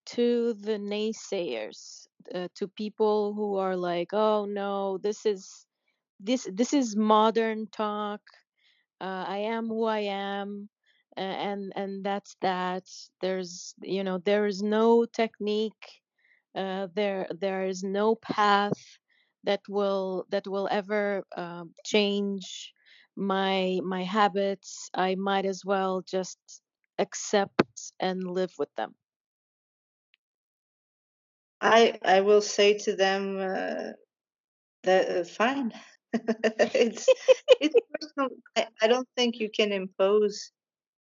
to 0.04 0.54
the 0.54 0.78
naysayers 0.78 2.06
uh, 2.34 2.48
to 2.54 2.68
people 2.68 3.32
who 3.34 3.56
are 3.56 3.76
like 3.76 4.08
oh 4.12 4.44
no 4.44 4.98
this 4.98 5.24
is 5.26 5.66
this 6.22 6.48
this 6.52 6.72
is 6.74 6.96
modern 6.96 7.68
talk. 7.68 8.22
Uh, 9.00 9.24
i 9.28 9.38
am 9.38 9.68
who 9.68 9.84
i 9.84 10.00
am 10.00 10.68
and 11.16 11.72
and 11.76 12.04
that's 12.04 12.36
that. 12.42 12.84
There's 13.20 13.74
you 13.82 14.04
know 14.04 14.18
there 14.18 14.46
is 14.46 14.62
no 14.62 15.04
technique 15.06 15.84
uh, 16.54 16.88
there 16.94 17.26
there 17.40 17.64
is 17.66 17.82
no 17.84 18.16
path 18.16 18.98
that 19.44 19.60
will 19.68 20.26
that 20.30 20.46
will 20.46 20.68
ever 20.70 21.24
uh, 21.36 21.64
change 21.84 22.72
my 23.16 23.80
my 23.84 24.04
habits. 24.04 24.90
I 24.94 25.14
might 25.16 25.46
as 25.46 25.64
well 25.64 26.02
just 26.02 26.38
accept 26.98 27.62
and 28.00 28.22
live 28.30 28.52
with 28.58 28.74
them. 28.76 28.94
I 31.62 31.98
I 32.04 32.20
will 32.20 32.42
say 32.42 32.78
to 32.78 32.94
them 32.96 33.38
uh, 33.38 33.92
that 34.84 35.08
uh, 35.18 35.24
fine. 35.24 35.72
it's 36.74 37.06
it's 37.60 37.74
personal. 37.92 38.30
I, 38.56 38.66
I 38.82 38.86
don't 38.86 39.08
think 39.16 39.40
you 39.40 39.50
can 39.50 39.72
impose 39.72 40.52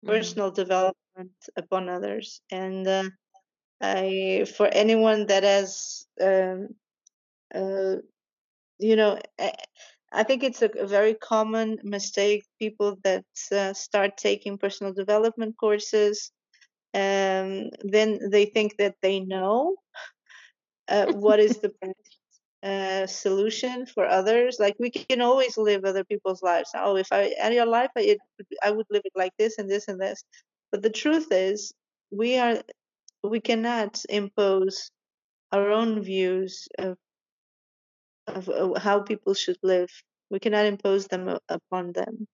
mm-hmm. 0.04 0.14
personal 0.14 0.50
mm. 0.50 0.54
development 0.54 1.32
upon 1.56 1.88
others, 1.88 2.40
and 2.50 2.86
uh, 2.86 3.08
I 3.80 4.46
for 4.56 4.68
anyone 4.68 5.26
that 5.26 5.44
has 5.44 6.04
um, 6.20 6.68
uh, 7.54 7.96
you 8.78 8.96
know. 8.96 9.18
I, 9.38 9.52
I 10.14 10.24
think 10.24 10.42
it's 10.42 10.60
a, 10.60 10.68
a, 10.78 10.86
very 10.86 11.14
common 11.14 11.78
mistake. 11.82 12.44
People 12.58 12.98
that 13.02 13.24
uh, 13.50 13.72
start 13.72 14.18
taking 14.18 14.58
personal 14.58 14.92
development 14.92 15.56
courses, 15.56 16.30
um, 16.92 17.70
then 17.82 18.20
they 18.30 18.44
think 18.44 18.76
that 18.76 18.96
they 19.00 19.20
know 19.20 19.74
uh, 20.88 21.06
what 21.12 21.40
is 21.40 21.60
the 21.60 21.72
best 21.80 22.18
uh, 22.62 23.06
solution 23.06 23.86
for 23.86 24.06
others. 24.06 24.58
Like 24.60 24.76
we 24.78 24.90
can 24.90 25.20
always 25.20 25.56
live 25.56 25.84
other 25.84 26.04
people's 26.04 26.42
lives. 26.42 26.70
Oh, 26.74 26.96
if 26.96 27.08
I 27.12 27.34
had 27.38 27.52
your 27.54 27.66
life, 27.66 27.90
I, 27.96 28.02
it, 28.02 28.18
I 28.62 28.70
would 28.70 28.86
live 28.90 29.02
it 29.04 29.12
like 29.16 29.32
this 29.38 29.58
and 29.58 29.68
this 29.68 29.88
and 29.88 30.00
this. 30.00 30.22
But 30.70 30.82
the 30.82 30.90
truth 30.90 31.28
is, 31.30 31.72
we 32.10 32.38
are 32.38 32.62
we 33.22 33.40
cannot 33.40 34.00
impose 34.08 34.90
our 35.52 35.70
own 35.70 36.02
views 36.02 36.68
of 36.78 36.96
of, 38.26 38.48
how 38.76 39.00
people 39.00 39.34
should 39.34 39.58
live. 39.62 39.90
We 40.30 40.38
cannot 40.38 40.66
impose 40.66 41.06
them 41.06 41.36
upon 41.48 41.92
them. 41.92 42.26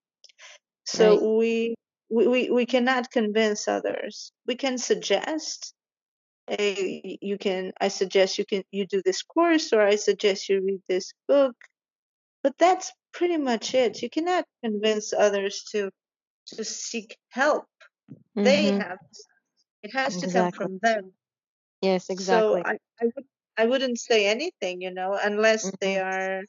So 0.85 1.11
right. 1.11 1.23
we, 1.23 1.75
we 2.11 2.51
we 2.51 2.67
cannot 2.67 3.11
convince 3.11 3.69
others. 3.69 4.33
We 4.47 4.55
can 4.55 4.79
suggest 4.79 5.75
you 6.58 7.37
can 7.38 7.72
i 7.80 7.88
suggest 7.88 8.38
you 8.38 8.44
can 8.44 8.62
you 8.70 8.87
do 8.87 9.02
this 9.04 9.22
course 9.22 9.72
or 9.72 9.82
i 9.82 9.96
suggest 9.96 10.48
you 10.48 10.62
read 10.64 10.80
this 10.88 11.12
book. 11.26 11.54
But 12.42 12.54
that's 12.56 12.92
pretty 13.12 13.37
much 13.37 13.74
it. 13.74 14.00
You 14.00 14.08
cannot 14.08 14.44
convince 14.62 15.12
others 15.12 15.64
to 15.72 15.90
to 16.54 16.64
seek 16.64 17.16
help. 17.30 17.66
Mm-hmm. 18.11 18.44
they 18.44 18.62
have 18.72 18.98
it 19.82 19.92
has 19.92 20.16
exactly. 20.16 20.30
to 20.30 20.32
come 20.32 20.52
from 20.52 20.78
them. 20.82 21.12
Yes 21.82 22.08
exactly. 22.08 22.62
So 22.62 22.70
i 22.70 22.78
i, 23.02 23.04
would, 23.04 23.26
I 23.56 23.66
wouldn't 23.66 23.98
say 23.98 24.26
anything 24.26 24.80
you 24.80 24.92
know 24.92 25.18
unless 25.22 25.66
mm-hmm. 25.66 25.76
they 25.80 25.98
are 26.00 26.42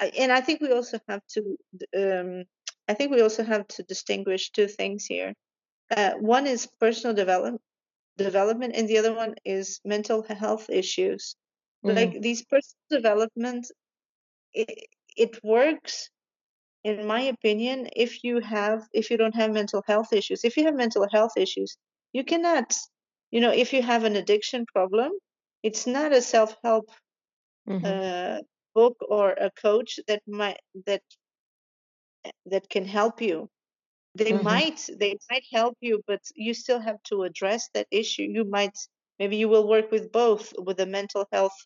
I, 0.00 0.06
and 0.18 0.32
i 0.32 0.40
think 0.40 0.60
we 0.60 0.72
also 0.72 0.98
have 1.08 1.22
to 1.34 1.56
um 1.96 2.44
i 2.88 2.94
think 2.94 3.12
we 3.12 3.22
also 3.22 3.44
have 3.44 3.68
to 3.68 3.82
distinguish 3.84 4.50
two 4.50 4.66
things 4.66 5.04
here. 5.06 5.34
Uh, 5.90 6.12
one 6.20 6.46
is 6.46 6.68
personal 6.80 7.14
development 7.14 7.62
development 8.18 8.74
and 8.76 8.88
the 8.88 8.98
other 8.98 9.14
one 9.14 9.34
is 9.44 9.80
mental 9.84 10.22
health 10.22 10.70
issues 10.70 11.36
mm. 11.84 11.90
like 11.96 12.20
these 12.20 12.44
personal 12.44 12.88
development 12.90 13.70
it, 14.52 14.86
it 15.16 15.42
works 15.44 16.10
in 16.84 17.06
my 17.06 17.22
opinion 17.22 17.88
if 17.96 18.24
you 18.24 18.40
have 18.40 18.82
if 18.92 19.10
you 19.10 19.16
don't 19.16 19.34
have 19.34 19.52
mental 19.52 19.82
health 19.86 20.12
issues 20.12 20.44
if 20.44 20.56
you 20.56 20.64
have 20.64 20.74
mental 20.74 21.06
health 21.12 21.36
issues 21.36 21.76
you 22.12 22.24
cannot 22.24 22.76
you 23.30 23.40
know, 23.40 23.52
if 23.52 23.72
you 23.74 23.82
have 23.82 24.04
an 24.04 24.16
addiction 24.16 24.64
problem, 24.66 25.12
it's 25.62 25.86
not 25.86 26.12
a 26.12 26.22
self-help 26.22 26.88
Mhm. 27.66 27.84
uh, 27.84 28.40
book 28.74 28.96
or 29.08 29.32
a 29.32 29.50
coach 29.50 30.00
that 30.08 30.22
might 30.26 30.60
that 30.86 31.02
that 32.46 32.68
can 32.68 32.84
help 32.84 33.20
you. 33.20 33.48
They 34.18 34.32
Mhm. 34.32 34.34
might 34.34 34.80
they 35.00 35.16
might 35.30 35.44
help 35.52 35.78
you, 35.80 36.02
but 36.06 36.22
you 36.34 36.52
still 36.54 36.80
have 36.80 37.02
to 37.04 37.22
address 37.22 37.68
that 37.74 37.88
issue. 37.90 38.24
You 38.24 38.44
might 38.44 38.76
maybe 39.18 39.36
you 39.38 39.48
will 39.48 39.66
work 39.68 39.90
with 39.90 40.12
both, 40.12 40.52
with 40.58 40.78
a 40.80 40.86
mental 40.86 41.26
health 41.32 41.56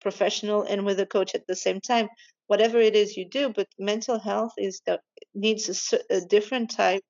professional 0.00 0.62
and 0.62 0.84
with 0.86 1.00
a 1.00 1.06
coach 1.06 1.34
at 1.34 1.46
the 1.48 1.56
same 1.56 1.80
time. 1.80 2.08
Whatever 2.46 2.78
it 2.80 2.94
is 2.94 3.16
you 3.16 3.28
do, 3.28 3.48
but 3.48 3.68
mental 3.78 4.18
health 4.20 4.52
is 4.58 4.80
the 4.86 5.00
needs 5.34 5.92
a, 5.92 6.00
a 6.16 6.20
different 6.20 6.70
type 6.70 7.02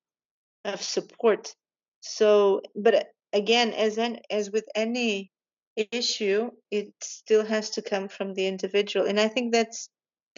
of 0.65 0.81
support. 0.81 1.55
So, 2.01 2.61
but 2.75 3.09
again, 3.33 3.73
as 3.73 3.97
an 3.97 4.19
as 4.29 4.51
with 4.51 4.65
any 4.75 5.31
issue, 5.75 6.51
it 6.71 6.93
still 7.01 7.45
has 7.45 7.71
to 7.71 7.81
come 7.81 8.07
from 8.09 8.33
the 8.33 8.47
individual, 8.47 9.05
and 9.07 9.19
I 9.19 9.27
think 9.27 9.53
that's 9.53 9.89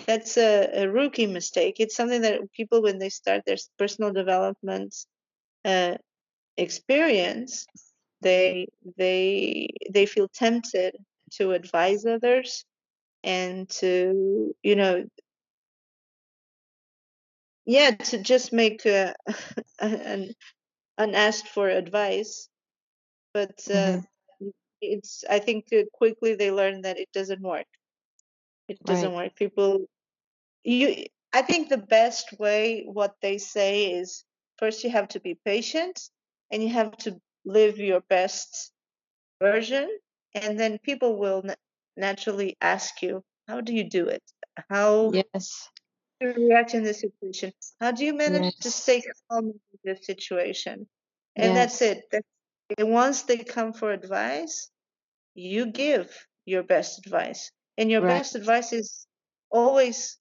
that's 0.05 0.37
a, 0.37 0.83
a 0.83 0.89
rookie 0.89 1.27
mistake. 1.27 1.75
It's 1.79 1.95
something 1.95 2.21
that 2.21 2.51
people, 2.53 2.81
when 2.81 2.99
they 2.99 3.09
start 3.09 3.43
their 3.45 3.57
personal 3.77 4.11
development 4.13 4.95
uh, 5.65 5.95
experience, 6.57 7.67
they 8.21 8.67
they 8.97 9.69
they 9.91 10.05
feel 10.05 10.27
tempted 10.29 10.95
to 11.33 11.51
advise 11.51 12.05
others 12.05 12.65
and 13.23 13.69
to 13.69 14.53
you 14.63 14.75
know 14.75 15.05
yeah 17.65 17.91
to 17.91 18.17
just 18.17 18.53
make 18.53 18.85
uh, 18.85 19.13
an 19.79 20.33
unasked 20.97 21.47
for 21.49 21.69
advice 21.69 22.49
but 23.33 23.55
uh, 23.71 23.99
Mhm. 23.99 24.53
it's 24.81 25.23
i 25.29 25.39
think 25.39 25.65
uh, 25.73 25.83
quickly 25.93 26.35
they 26.35 26.51
learn 26.51 26.81
that 26.81 26.97
it 26.99 27.09
doesn't 27.13 27.41
work 27.41 27.67
it 28.67 28.79
doesn't 28.83 29.13
work 29.13 29.35
people 29.35 29.85
you 30.63 31.05
i 31.33 31.41
think 31.41 31.69
the 31.69 31.77
best 31.77 32.33
way 32.39 32.83
what 32.85 33.15
they 33.21 33.37
say 33.37 33.91
is 33.93 34.25
first 34.57 34.83
you 34.83 34.89
have 34.89 35.07
to 35.07 35.19
be 35.19 35.35
patient 35.45 35.99
and 36.51 36.63
you 36.63 36.69
have 36.69 36.95
to 36.97 37.19
live 37.45 37.77
your 37.77 38.01
best 38.09 38.71
version 39.41 39.89
and 40.35 40.59
then 40.59 40.77
people 40.79 41.17
will 41.17 41.41
na- 41.43 41.55
naturally 41.97 42.57
ask 42.61 43.01
you 43.01 43.23
how 43.47 43.61
do 43.61 43.73
you 43.73 43.89
do 43.89 44.07
it? 44.07 44.23
How 44.69 45.11
Yes. 45.13 45.69
do 46.19 46.27
you 46.27 46.47
react 46.49 46.73
in 46.73 46.83
this 46.83 47.01
situation? 47.01 47.53
How 47.79 47.91
do 47.91 48.05
you 48.05 48.13
manage 48.13 48.55
to 48.61 48.71
stay 48.71 49.01
calm 49.29 49.47
in 49.49 49.79
this 49.83 50.05
situation? 50.05 50.87
And 51.35 51.55
that's 51.55 51.81
it. 51.81 52.03
That's, 52.11 52.27
and 52.77 52.91
once 52.91 53.23
they 53.23 53.37
come 53.37 53.73
for 53.73 53.91
advice 53.91 54.69
you 55.35 55.71
give 55.71 56.27
your 56.45 56.63
best 56.63 56.99
advice. 57.05 57.51
And 57.77 57.89
your 57.91 58.01
Right. 58.01 58.23
best 58.23 58.35
advice 58.35 58.73
is 58.73 59.07
always 59.51 60.19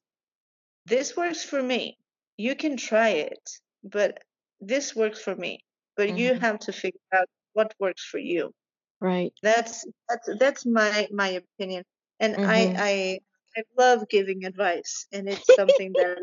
this 0.86 1.16
works 1.16 1.44
for 1.44 1.62
me. 1.62 1.98
You 2.36 2.56
can 2.56 2.76
try 2.76 3.10
it, 3.10 3.42
but 3.84 4.22
this 4.60 4.96
works 4.96 5.22
for 5.22 5.34
me. 5.36 5.64
But 5.96 6.16
you 6.16 6.34
Mhm. 6.34 6.40
have 6.40 6.60
to 6.60 6.72
figure 6.72 7.00
out 7.12 7.28
what 7.54 7.74
works 7.80 8.04
for 8.04 8.18
you. 8.18 8.52
Right. 9.00 9.34
That's 9.42 9.86
that's 10.08 10.28
that's 10.38 10.66
my 10.66 11.08
my 11.12 11.28
opinion. 11.42 11.84
And 12.20 12.36
I 12.42 12.72
Mhm. 12.72 12.76
I 12.76 13.20
I 13.56 13.62
love 13.78 14.08
giving 14.08 14.44
advice 14.44 15.06
and 15.12 15.28
it's 15.28 15.48
something 15.54 15.94
that 15.96 16.18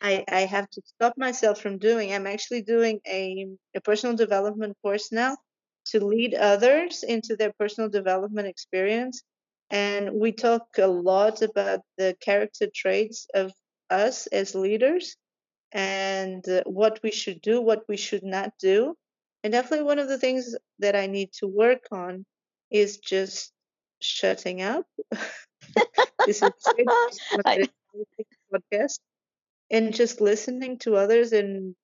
I, 0.00 0.24
I 0.28 0.40
have 0.42 0.68
to 0.70 0.82
stop 0.84 1.14
myself 1.18 1.60
from 1.60 1.78
doing. 1.78 2.12
I'm 2.12 2.26
actually 2.26 2.62
doing 2.62 3.00
a, 3.06 3.46
a 3.74 3.80
personal 3.80 4.16
development 4.16 4.76
course 4.82 5.12
now 5.12 5.36
to 5.86 6.04
lead 6.04 6.34
others 6.34 7.02
into 7.02 7.36
their 7.36 7.52
personal 7.58 7.90
development 7.90 8.48
experience. 8.48 9.22
And 9.70 10.20
we 10.20 10.32
talk 10.32 10.66
a 10.78 10.86
lot 10.86 11.42
about 11.42 11.80
the 11.98 12.16
character 12.20 12.68
traits 12.72 13.26
of 13.34 13.52
us 13.90 14.26
as 14.28 14.54
leaders 14.54 15.16
and 15.72 16.46
uh, 16.48 16.62
what 16.66 17.00
we 17.02 17.10
should 17.10 17.40
do, 17.40 17.60
what 17.60 17.84
we 17.88 17.96
should 17.96 18.22
not 18.22 18.52
do. 18.60 18.94
And 19.42 19.52
definitely 19.52 19.84
one 19.84 19.98
of 19.98 20.08
the 20.08 20.18
things 20.18 20.56
that 20.78 20.96
I 20.96 21.06
need 21.06 21.32
to 21.40 21.46
work 21.46 21.84
on 21.90 22.24
is 22.70 22.98
just 22.98 23.52
shutting 24.00 24.62
up. 24.62 24.86
this 26.26 26.42
is 26.42 26.52
podcast 28.52 28.98
and 29.70 29.94
just 29.94 30.20
listening 30.20 30.78
to 30.78 30.96
others 30.96 31.32
and 31.32 31.74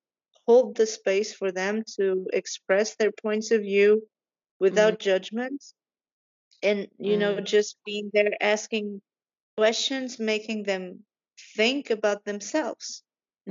hold 0.46 0.76
the 0.76 0.86
space 0.86 1.32
for 1.34 1.52
them 1.52 1.82
to 1.96 2.26
express 2.32 2.96
their 2.96 3.12
points 3.12 3.50
of 3.50 3.62
view 3.62 4.02
without 4.60 4.98
judgment 4.98 5.62
and 6.62 6.88
you 6.98 7.16
know 7.16 7.40
mm, 7.40 7.42
just 7.42 7.76
being 7.84 8.10
there 8.12 8.32
asking 8.40 9.00
questions 9.56 10.18
making 10.18 10.64
them 10.64 11.00
think 11.56 11.90
about 11.90 12.24
themselves 12.24 13.02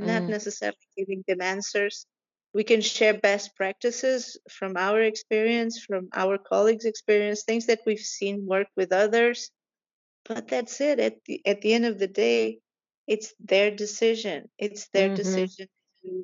not 0.02 0.28
mm, 0.28 0.30
necessarily 0.30 0.88
giving 0.98 1.24
them 1.28 1.42
answers 1.42 2.06
we 2.54 2.64
can 2.64 2.82
share 2.82 3.14
best 3.14 3.56
practices 3.56 4.38
from 4.50 4.78
our 4.78 5.02
experience 5.02 5.84
from 5.86 6.10
our 6.14 6.38
colleagues 6.38 6.86
experience 6.86 7.44
things 7.44 7.68
that 7.68 7.82
we've 7.86 8.00
seen 8.20 8.46
work 8.46 8.68
with 8.76 8.92
others 8.94 9.52
but 10.26 10.48
that's 10.48 10.82
it. 10.82 11.00
At 11.00 11.24
the 11.26 11.42
at 11.46 11.62
the 11.62 11.74
end 11.74 11.86
of 11.86 12.00
the 12.00 12.08
day, 12.08 12.60
it's 13.08 13.34
their 13.40 13.72
decision. 13.72 14.50
It's 14.58 14.90
their 14.90 15.10
mhm. 15.10 15.10
decision 15.10 15.68
to, 16.04 16.24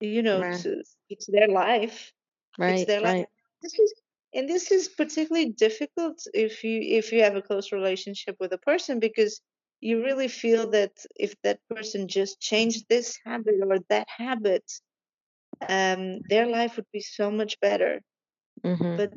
you 0.00 0.22
know, 0.22 0.42
Right. 0.42 0.62
to 0.62 0.82
it's 1.08 1.26
their 1.26 1.48
life. 1.48 2.12
It's 2.66 2.84
Right. 2.84 2.86
their 2.86 3.00
life. 3.00 3.16
Right. 3.16 3.28
This 3.62 3.78
is 3.78 3.94
and 4.34 4.48
this 4.48 4.70
is 4.70 4.88
particularly 4.88 5.50
difficult 5.50 6.18
if 6.34 6.64
you 6.64 6.80
if 6.82 7.12
you 7.12 7.22
have 7.22 7.36
a 7.36 7.42
close 7.42 7.72
relationship 7.72 8.36
with 8.40 8.52
a 8.52 8.58
person 8.58 9.00
because 9.00 9.40
you 9.80 10.02
really 10.04 10.28
feel 10.28 10.70
that 10.70 10.92
if 11.16 11.34
that 11.42 11.60
person 11.68 12.08
just 12.08 12.40
changed 12.40 12.86
this 12.88 13.18
habit 13.24 13.56
or 13.62 13.78
that 13.88 14.08
habit, 14.08 14.64
um, 15.68 16.20
their 16.28 16.46
life 16.46 16.76
would 16.76 16.90
be 16.92 17.00
so 17.00 17.30
much 17.30 17.58
better. 17.60 18.00
Mhm. 18.64 19.00
But 19.00 19.14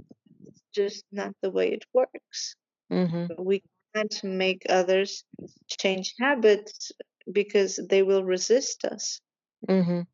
it's 0.47 0.63
just 0.73 1.05
not 1.11 1.35
the 1.41 1.51
way 1.51 1.71
it 1.73 1.85
works. 1.93 2.55
Mhm. 2.89 3.33
we 3.37 3.63
can't 3.95 4.23
make 4.23 4.63
others 4.69 5.23
change 5.79 6.13
habits 6.19 6.91
because 7.31 7.79
they 7.89 8.03
will 8.03 8.23
resist 8.23 8.85
us. 8.85 9.21
Mhm. 9.69 10.07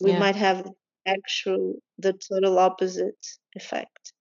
We 0.00 0.12
Yeah. 0.12 0.14
might 0.14 0.36
have 0.36 0.66
actual 1.06 1.74
the 1.98 2.14
total 2.14 2.58
opposite 2.58 3.26
effect, 3.54 4.14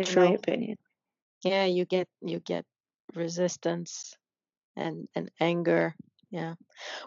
in 0.00 0.14
my 0.16 0.28
True. 0.28 0.38
opinion. 0.38 0.78
Yeah. 1.44 1.64
You 1.66 1.84
get 1.84 2.08
you 2.22 2.40
get 2.40 2.66
resistance 3.14 4.16
and 4.76 5.08
and 5.14 5.30
anger. 5.40 5.94
Yeah. 6.30 6.54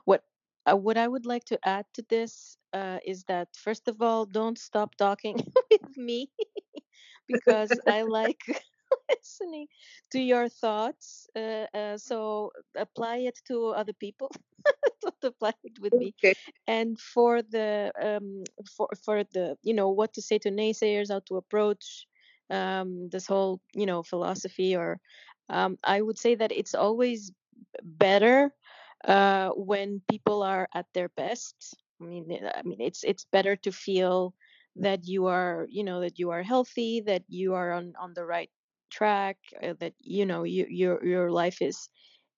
What 0.06 0.24
uh, 0.66 0.78
what 0.78 0.98
I 0.98 1.08
would 1.08 1.26
like 1.26 1.46
to 1.46 1.60
add 1.68 1.86
to 1.96 2.04
this 2.10 2.58
uh, 2.74 3.00
is 3.06 3.24
that 3.26 3.50
first 3.56 3.88
of 3.88 4.02
all, 4.02 4.26
don't 4.26 4.58
stop 4.58 4.96
talking 4.96 5.36
with 5.72 5.98
me 5.98 6.32
because 7.28 7.80
I 7.88 8.04
like 8.04 8.42
listening 9.10 9.68
to 10.12 10.20
your 10.20 10.50
thoughts. 10.50 11.28
Uh, 11.36 11.68
uh, 11.74 11.98
so 11.98 12.52
apply 12.76 13.18
it 13.18 13.40
to 13.48 13.68
other 13.70 13.94
people. 13.94 14.32
don't 15.02 15.24
apply 15.24 15.54
it 15.64 15.80
with 15.80 15.96
me. 15.96 16.14
Okay. 16.20 16.34
And 16.68 17.00
for 17.00 17.42
the 17.44 17.92
um, 18.02 18.44
for 18.78 18.90
for 19.06 19.24
the 19.34 19.58
you 19.64 19.74
know 19.74 19.90
what 19.90 20.14
to 20.14 20.22
say 20.22 20.38
to 20.40 20.52
naysayers, 20.52 21.12
how 21.12 21.22
to 21.28 21.38
approach 21.38 22.08
um, 22.50 23.10
this 23.10 23.28
whole 23.28 23.62
you 23.74 23.86
know 23.86 24.04
philosophy, 24.04 24.76
or 24.76 25.00
um, 25.50 25.78
I 25.84 26.02
would 26.02 26.18
say 26.18 26.36
that 26.36 26.52
it's 26.52 26.76
always 26.76 27.32
better 27.84 28.54
uh, 29.06 29.50
when 29.52 30.02
people 30.10 30.44
are 30.44 30.68
at 30.74 30.86
their 30.94 31.10
best. 31.10 31.76
I 32.02 32.06
mean, 32.06 32.32
eh, 32.32 32.52
I 32.56 32.64
mean, 32.64 32.82
it's 32.82 33.04
it's 33.04 33.26
better 33.32 33.56
to 33.58 33.72
feel 33.72 34.34
that 34.78 35.08
you 35.08 35.28
are, 35.28 35.68
you 35.70 35.84
know, 35.84 36.02
that 36.02 36.20
you 36.20 36.32
are 36.32 36.44
healthy, 36.44 37.02
that 37.02 37.24
you 37.28 37.54
are 37.54 37.72
on 37.72 37.94
on 38.00 38.14
the 38.14 38.26
right 38.26 38.50
track, 38.90 39.38
uh, 39.62 39.74
that 39.80 39.94
you 40.00 40.26
know 40.26 40.44
you, 40.44 40.66
your 40.70 41.04
your 41.06 41.32
life 41.32 41.62
is 41.62 41.90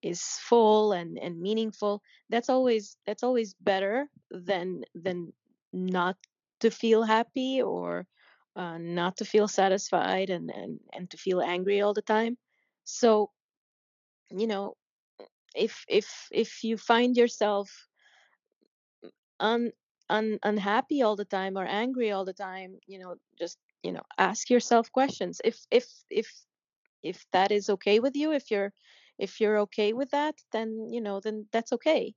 is 0.02 0.22
full 0.42 0.92
and 0.94 1.18
and 1.20 1.42
meaningful. 1.42 2.02
That's 2.30 2.50
always 2.50 2.98
that's 3.06 3.24
always 3.24 3.54
better 3.56 4.08
than 4.32 4.84
than 4.94 5.34
not 5.74 6.18
to 6.62 6.72
feel 6.72 7.04
happy 7.04 7.62
or 7.62 8.08
uh, 8.56 8.78
not 8.78 9.18
to 9.18 9.26
feel 9.26 9.48
satisfied 9.48 10.30
and, 10.30 10.50
and 10.50 10.80
and 10.94 11.10
to 11.10 11.18
feel 11.18 11.42
angry 11.42 11.82
all 11.82 11.94
the 11.94 12.02
time. 12.02 12.38
So 12.84 13.32
you 14.30 14.48
know 14.48 14.76
if 15.56 15.86
if 15.88 16.28
if 16.32 16.64
you 16.64 16.78
find 16.78 17.16
yourself 17.16 17.88
un, 19.40 19.72
un 20.10 20.40
unhappy 20.44 21.02
all 21.02 21.16
the 21.16 21.26
time 21.26 21.58
or 21.58 21.66
angry 21.66 22.12
all 22.12 22.26
the 22.26 22.34
time 22.34 22.78
you 22.88 23.00
know 23.00 23.16
just 23.40 23.58
you 23.84 23.92
know 23.92 24.04
ask 24.18 24.50
yourself 24.50 24.92
questions 24.92 25.42
if 25.44 25.58
if 25.72 25.88
if 26.10 26.28
if 27.04 27.26
that 27.32 27.52
is 27.52 27.70
okay 27.70 28.00
with 28.00 28.16
you 28.16 28.32
if 28.32 28.52
you're 28.52 28.74
if 29.18 29.40
you're 29.40 29.60
okay 29.60 29.94
with 29.94 30.12
that 30.12 30.36
then 30.52 30.90
you 30.92 31.02
know 31.02 31.20
then 31.20 31.46
that's 31.52 31.72
okay 31.72 32.14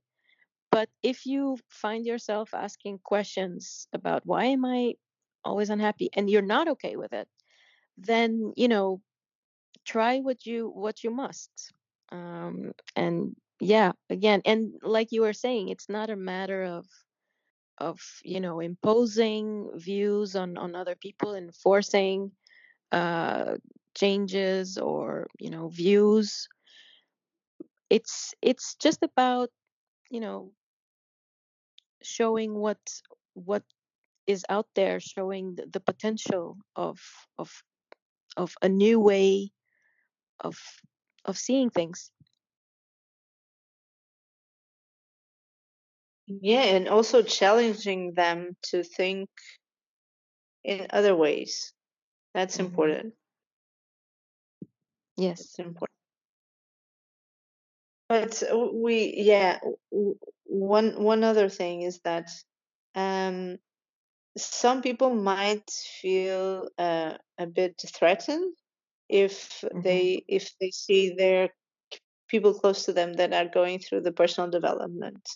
but 0.71 0.89
if 1.03 1.25
you 1.25 1.57
find 1.69 2.05
yourself 2.05 2.53
asking 2.53 2.99
questions 3.03 3.87
about 3.93 4.25
why 4.25 4.45
am 4.45 4.65
i 4.65 4.93
always 5.43 5.69
unhappy 5.69 6.09
and 6.13 6.29
you're 6.29 6.41
not 6.41 6.67
okay 6.67 6.95
with 6.95 7.13
it 7.13 7.27
then 7.97 8.53
you 8.55 8.67
know 8.67 9.01
try 9.85 10.19
what 10.19 10.45
you 10.45 10.69
what 10.69 11.03
you 11.03 11.11
must 11.11 11.73
um 12.11 12.71
and 12.95 13.35
yeah 13.59 13.91
again 14.09 14.41
and 14.45 14.73
like 14.83 15.11
you 15.11 15.21
were 15.21 15.33
saying 15.33 15.69
it's 15.69 15.89
not 15.89 16.09
a 16.09 16.15
matter 16.15 16.63
of 16.63 16.85
of 17.77 17.99
you 18.23 18.39
know 18.39 18.59
imposing 18.59 19.69
views 19.75 20.35
on 20.35 20.57
on 20.57 20.75
other 20.75 20.95
people 20.95 21.33
and 21.33 21.55
forcing 21.55 22.31
uh 22.91 23.55
changes 23.95 24.77
or 24.77 25.27
you 25.39 25.49
know 25.49 25.69
views. 25.69 26.47
It's 27.89 28.33
it's 28.41 28.75
just 28.75 29.03
about 29.03 29.49
you 30.09 30.19
know 30.21 30.53
showing 32.01 32.55
what 32.55 32.79
what 33.33 33.63
is 34.29 34.45
out 34.49 34.67
there 34.75 34.99
showing 34.99 35.55
the, 35.55 35.65
the 35.67 35.79
potential 35.81 36.57
of 36.75 36.99
of 37.37 37.51
of 38.37 38.55
a 38.61 38.69
new 38.69 38.99
way 38.99 39.51
of 40.41 40.57
of 41.25 41.37
seeing 41.37 41.69
things 41.69 42.11
Yeah, 46.27 46.61
and 46.63 46.87
also 46.87 47.23
challenging 47.23 48.13
them 48.13 48.55
to 48.63 48.83
think 48.83 49.29
in 50.63 50.87
other 50.91 51.15
ways. 51.15 51.73
That's 52.33 52.57
Mhm. 52.57 52.65
important. 52.65 53.15
yes 55.17 55.41
It's 55.41 55.59
important. 55.59 55.91
But 58.09 58.43
we, 58.73 59.13
yeah, 59.17 59.59
one 60.45 61.03
one 61.03 61.23
other 61.23 61.49
thing 61.49 61.83
is 61.83 61.99
that 62.01 62.29
um, 62.95 63.57
some 64.41 64.81
people 64.81 65.13
might 65.13 65.69
feel 66.01 66.69
uh, 66.77 67.17
a 67.37 67.47
bit 67.47 67.81
threatened 67.95 68.55
if 69.09 69.63
Mhm. 69.73 69.83
they 69.83 70.23
if 70.27 70.51
they 70.59 70.71
see 70.71 71.15
their 71.15 71.49
people 72.27 72.53
close 72.53 72.85
to 72.85 72.93
them 72.93 73.13
that 73.13 73.33
are 73.33 73.47
going 73.47 73.79
through 73.79 74.01
the 74.01 74.11
personal 74.11 74.49
development 74.49 75.27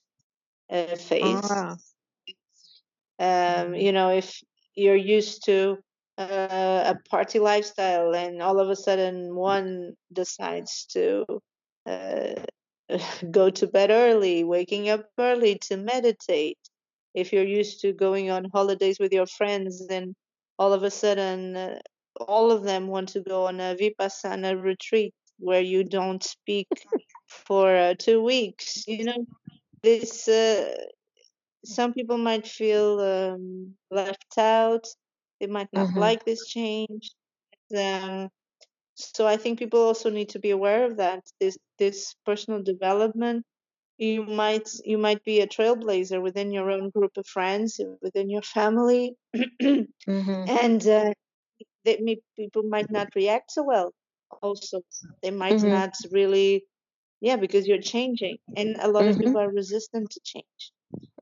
uh, 0.69 0.95
phase. 0.95 1.63
ah 1.63 1.77
Um, 3.19 3.75
Mhm. 3.75 3.75
you 3.75 3.91
know, 3.91 4.09
if 4.09 4.41
you're 4.75 4.95
used 4.95 5.45
to 5.45 5.77
uh, 6.17 6.93
a 6.93 7.09
party 7.09 7.39
lifestyle 7.39 8.13
and 8.13 8.41
all 8.41 8.59
of 8.59 8.69
a 8.69 8.75
sudden 8.75 9.35
one 9.35 9.93
decides 10.11 10.85
to 10.87 11.25
uh, 11.85 12.35
go 13.31 13.49
to 13.49 13.67
bed 13.67 13.91
early, 13.91 14.43
waking 14.43 14.89
up 14.89 15.05
early 15.17 15.57
to 15.59 15.77
meditate. 15.77 16.57
If 17.13 17.33
you're 17.33 17.45
used 17.45 17.81
to 17.81 17.93
going 17.93 18.29
on 18.31 18.45
holidays 18.53 18.97
with 18.99 19.13
your 19.13 19.27
friends, 19.27 19.87
then 19.87 20.15
all 20.57 20.73
of 20.73 20.83
a 20.83 20.91
sudden 20.91 21.55
uh, 21.55 21.79
all 22.19 22.51
of 22.51 22.63
them 22.63 22.87
want 22.87 23.09
to 23.09 23.21
go 23.21 23.47
on 23.47 23.59
a 23.59 23.75
vipassana 23.75 24.61
retreat 24.61 25.13
where 25.39 25.61
you 25.61 25.83
don't 25.83 26.23
speak 26.23 26.67
for 27.27 27.75
uh, 27.75 27.93
two 27.97 28.21
weeks. 28.23 28.87
You 28.87 29.05
know, 29.05 29.25
this 29.81 30.27
uh, 30.27 30.75
some 31.65 31.93
people 31.93 32.17
might 32.17 32.47
feel 32.47 32.99
um, 32.99 33.75
left 33.91 34.37
out. 34.37 34.85
They 35.39 35.47
might 35.47 35.69
not 35.73 35.87
Mhm. 35.89 35.97
like 35.97 36.25
this 36.25 36.45
change. 36.45 37.11
Um, 37.75 38.29
so 38.95 39.25
I 39.27 39.37
think 39.37 39.59
people 39.59 39.81
also 39.81 40.09
need 40.09 40.29
to 40.29 40.39
be 40.39 40.51
aware 40.51 40.85
of 40.85 40.97
that. 40.97 41.23
This 41.39 41.57
this 41.79 42.15
personal 42.25 42.61
development. 42.61 43.45
You 44.03 44.25
might 44.25 44.69
you 44.83 44.97
might 44.97 45.23
be 45.23 45.39
a 45.41 45.47
trailblazer 45.47 46.21
within 46.21 46.51
your 46.51 46.69
own 46.75 46.89
group 46.89 47.13
of 47.17 47.25
friends, 47.25 47.79
within 48.01 48.29
your 48.29 48.41
family, 48.41 49.15
Mhm. 50.07 50.47
and 50.61 50.87
uh, 50.87 51.13
they 51.85 51.97
may, 52.01 52.17
people 52.35 52.63
might 52.63 52.91
not 52.91 53.09
react 53.15 53.51
so 53.51 53.63
well. 53.63 53.93
Also, 54.41 54.81
they 55.21 55.31
might 55.31 55.59
Mhm. 55.59 55.69
not 55.69 55.93
really, 56.11 56.65
yeah, 57.21 57.37
because 57.37 57.67
you're 57.67 57.81
changing, 57.95 58.37
and 58.57 58.77
a 58.81 58.89
lot 58.89 59.07
of 59.07 59.15
Mhm. 59.15 59.19
people 59.19 59.39
are 59.41 59.51
resistant 59.51 60.09
to 60.11 60.19
change. 60.23 60.63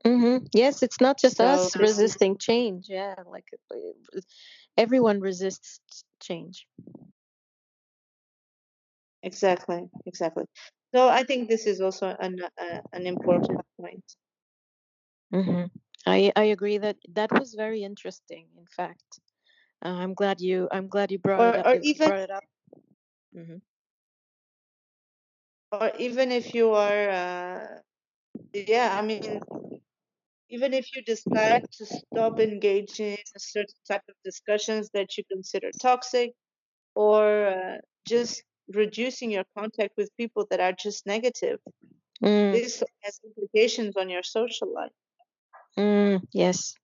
Mhm. 0.04 0.48
Yes, 0.52 0.82
it's 0.82 1.00
not 1.00 1.18
just 1.18 1.36
So 1.36 1.44
us 1.46 1.76
resisting 1.76 2.38
change. 2.38 2.88
Yeah, 2.88 3.14
like 3.26 3.48
everyone 4.76 5.20
resists 5.20 6.04
change. 6.20 6.66
exactly 9.22 9.88
exactly. 10.06 10.44
So 10.94 11.08
I 11.08 11.24
think 11.24 11.48
this 11.48 11.66
is 11.66 11.80
also 11.80 12.14
an 12.20 12.36
uh, 12.56 12.80
an 12.92 13.06
important 13.06 13.60
point. 13.80 14.04
Mhm. 15.34 15.70
I 16.06 16.32
I 16.36 16.44
agree 16.44 16.78
that 16.78 16.98
that 17.08 17.32
was 17.32 17.54
very 17.54 17.82
interesting. 17.82 18.50
In 18.56 18.66
fact, 18.66 19.20
uh, 19.84 19.88
I'm 20.02 20.14
glad 20.14 20.40
you 20.40 20.68
I'm 20.72 20.88
glad 20.88 21.12
you 21.12 21.18
brought 21.20 21.46
it 21.46 21.56
up. 21.56 21.66
or 21.66 21.76
even 21.82 22.10
brought 22.10 22.20
it 22.20 22.30
up. 22.30 22.44
Mhm. 23.34 23.62
or 25.72 25.90
even 25.98 26.30
if 26.32 26.54
you 26.54 26.70
are 26.72 27.08
uh, 27.10 27.66
yeah, 28.54 28.98
I 28.98 29.02
mean 29.02 29.40
even 30.48 30.74
if 30.74 30.94
you 30.94 31.02
decide 31.02 31.64
to 31.72 31.86
stop 31.86 32.38
engaging 32.38 33.12
in 33.12 33.24
a 33.36 33.40
certain 33.40 33.80
type 33.88 34.02
of 34.08 34.14
discussions 34.24 34.90
that 34.92 35.16
you 35.16 35.24
consider 35.30 35.70
toxic 35.80 36.32
or 36.94 37.46
uh, 37.48 37.78
just 38.06 38.44
reducing 38.74 39.30
your 39.30 39.44
contact 39.56 39.94
with 39.96 40.10
people 40.16 40.46
that 40.50 40.60
are 40.60 40.72
just 40.72 41.06
negative. 41.06 41.58
Mm, 42.22 42.52
this 42.52 42.82
has 43.02 43.20
implications 43.24 43.96
on 43.96 44.08
your 44.08 44.22
social 44.22 44.72
life. 44.72 44.92
Mm, 45.78 46.22
yes. 46.32 46.74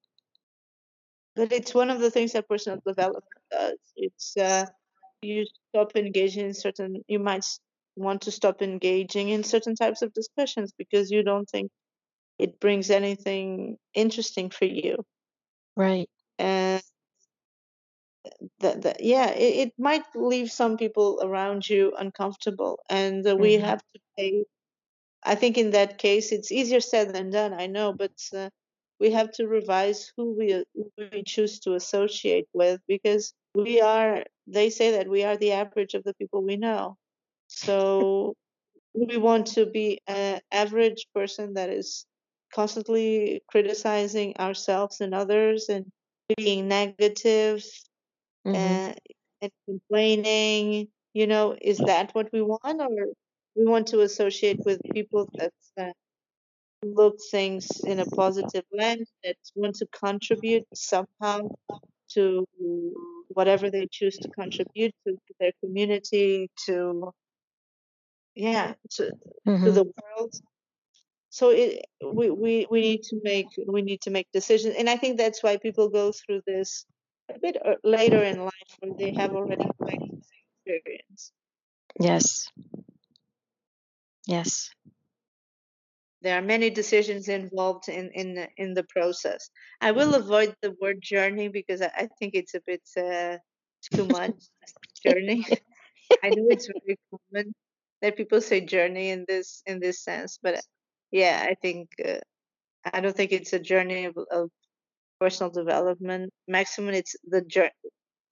but 1.39 1.53
it's 1.53 1.73
one 1.73 1.89
of 1.89 2.01
the 2.01 2.11
things 2.11 2.33
that 2.33 2.49
personal 2.49 2.81
development 2.85 3.25
does. 3.51 3.79
It's 3.97 4.37
uh, 4.37 4.67
you 5.23 5.47
stop 5.71 5.97
engaging 5.97 6.47
in 6.47 6.55
certain 6.55 7.05
you 7.07 7.21
might 7.21 7.45
want 7.97 8.23
to 8.23 8.31
stop 8.31 8.61
engaging 8.61 9.29
in 9.29 9.45
certain 9.45 9.77
types 9.77 10.03
of 10.03 10.13
discussions 10.13 10.73
because 10.77 11.11
you 11.11 11.23
don't 11.23 11.49
think 11.49 11.71
it 12.39 12.61
brings 12.61 12.91
anything 12.91 13.77
interesting 13.95 14.51
for 14.51 14.65
you. 14.65 15.05
Right. 15.77 16.11
and 16.41 16.83
that, 18.61 18.83
that 18.83 19.03
yeah 19.03 19.31
it, 19.31 19.69
it 19.69 19.73
might 19.79 20.05
leave 20.15 20.51
some 20.51 20.77
people 20.77 21.21
around 21.23 21.69
you 21.69 21.93
uncomfortable 21.99 22.81
and 22.89 23.27
uh, 23.27 23.37
we 23.37 23.55
Mhm. 23.55 23.61
have 23.61 23.81
to 23.95 24.01
pay 24.17 24.45
i 25.25 25.35
think 25.35 25.59
in 25.59 25.71
that 25.71 25.99
case 25.99 26.33
it's 26.33 26.53
easier 26.53 26.81
said 26.81 27.15
than 27.15 27.31
done 27.31 27.53
i 27.55 27.67
know 27.67 27.93
but 27.93 28.13
uh, 28.35 28.51
we 29.01 29.11
have 29.13 29.31
to 29.33 29.47
revise 29.47 30.13
who 30.17 30.33
we 30.37 30.65
who 30.75 30.91
we 31.13 31.23
choose 31.25 31.61
to 31.61 31.75
associate 31.75 32.47
with 32.53 32.81
because 32.89 33.35
we 33.55 33.81
are 33.81 34.25
they 34.47 34.71
say 34.71 34.93
that 34.93 35.09
we 35.09 35.25
are 35.25 35.37
the 35.37 35.53
average 35.53 35.95
of 35.95 36.05
the 36.05 36.15
people 36.15 36.43
we 36.43 36.57
know 36.57 36.97
so 37.49 38.35
we 38.95 39.17
want 39.17 39.47
to 39.47 39.67
be 39.67 40.01
an 40.07 40.41
average 40.53 41.07
person 41.15 41.55
that 41.55 41.71
is 41.71 42.07
constantly 42.55 43.43
criticizing 43.49 44.37
ourselves 44.39 45.01
and 45.01 45.15
others 45.15 45.69
and 45.69 45.87
being 46.37 46.69
negative 46.69 47.65
Mhm. 48.49 48.57
and, 48.57 49.01
and 49.43 49.53
complaining 49.67 50.89
you 51.15 51.27
know 51.27 51.57
is 51.61 51.79
that 51.79 52.15
what 52.15 52.33
we 52.33 52.43
want 52.43 52.81
or 52.81 53.07
we 53.57 53.65
want 53.67 53.89
to 53.89 54.01
associate 54.03 54.61
with 54.65 54.81
people 54.95 55.29
that 55.35 55.53
uh, 55.81 55.93
look 56.85 57.17
things 57.31 57.69
in 57.87 58.01
a 58.01 58.07
positive 58.07 58.65
lens 58.73 59.11
that 59.25 59.37
want 59.57 59.77
to 59.77 59.87
contribute 59.87 60.65
somehow 60.75 61.41
to 62.09 62.47
whatever 63.31 63.71
they 63.71 63.87
choose 63.91 64.17
to 64.19 64.29
contribute 64.31 64.95
to, 65.07 65.13
to 65.13 65.35
their 65.41 65.53
community 65.63 66.51
to 66.67 67.13
yeah 68.35 68.75
to 68.91 69.11
to 69.65 69.73
Mhm. 69.73 69.75
the 69.75 69.85
world 69.85 70.35
so 71.31 71.51
it 71.51 71.85
we, 72.05 72.31
we 72.31 72.67
we 72.71 72.81
need 72.81 73.03
to 73.03 73.21
make 73.25 73.47
we 73.67 73.83
need 73.83 74.01
to 74.01 74.11
make 74.11 74.29
decisions 74.33 74.75
and 74.79 74.89
i 74.89 74.97
think 74.97 75.19
that's 75.19 75.43
why 75.43 75.57
people 75.57 75.89
go 75.89 76.13
through 76.13 76.41
this 76.47 76.87
a 77.35 77.39
bit 77.39 77.57
uh, 77.65 77.77
later 77.85 78.23
in 78.23 78.45
life 78.45 78.73
when 78.81 78.97
they 78.99 79.13
have 79.15 79.33
already 79.35 79.67
quite 79.81 80.01
experience 80.67 81.33
Yes. 82.01 82.49
Yes. 84.27 84.71
there 86.23 86.39
are 86.39 86.43
many 86.43 86.71
decisions 86.71 87.29
involved 87.29 87.89
in 87.89 88.11
in 88.13 88.35
the- 88.35 88.51
in 88.57 88.75
the 88.75 88.85
process 88.85 89.51
i 89.81 89.91
will 89.93 90.15
avoid 90.15 90.55
the 90.63 90.73
word 90.81 91.01
journey 91.01 91.49
because 91.49 91.81
i, 91.83 91.91
I 92.03 92.09
think 92.19 92.35
it's 92.35 92.55
a 92.55 92.63
bit 92.67 92.83
uh, 92.97 93.39
too 93.95 94.07
much 94.07 94.37
journey 95.05 95.45
i 96.25 96.31
know 96.31 96.47
it's 96.51 96.69
very 96.69 96.99
common 97.11 97.55
that 98.03 98.17
people 98.17 98.41
say 98.41 98.61
journey 98.63 99.11
in 99.11 99.25
this 99.29 99.63
in 99.67 99.81
this 99.81 100.03
sense 100.05 100.39
but 100.43 100.61
yeah 101.13 101.47
i 101.51 101.55
think 101.55 101.91
uh, 102.05 102.21
i 102.93 103.01
don't 103.01 103.17
think 103.17 103.33
it's 103.33 103.53
a 103.55 103.61
journey 103.73 104.07
of, 104.07 104.17
of 104.31 104.51
personal 105.21 105.51
development 105.51 106.33
maximum 106.47 106.95
it's 106.95 107.17
the 107.25 107.43
journey 107.43 107.71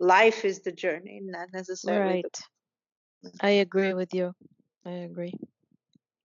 life 0.00 0.44
is 0.44 0.60
the 0.60 0.72
journey 0.72 1.20
not 1.22 1.48
necessarily 1.52 2.22
the 2.22 2.30
Right. 2.30 3.40
I 3.40 3.50
agree 3.50 3.94
with 3.94 4.14
you. 4.14 4.32
I 4.84 4.90
agree. 5.08 5.34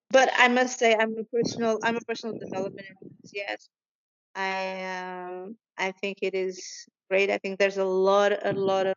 but 0.10 0.30
i 0.38 0.48
must 0.48 0.78
say 0.80 0.96
i'm 0.96 1.16
a 1.18 1.24
personal 1.26 1.80
i'm 1.84 1.98
a 1.98 2.02
personal 2.02 2.38
development 2.38 2.88
enthusiast 3.02 3.70
i 4.36 4.84
um 4.86 5.56
i 5.78 5.92
think 5.92 6.20
it 6.22 6.34
is 6.36 6.86
great 7.10 7.30
i 7.30 7.38
think 7.38 7.60
there's 7.60 7.78
a 7.78 7.86
lot 7.86 8.32
a 8.46 8.54
lot 8.54 8.86
of 8.88 8.96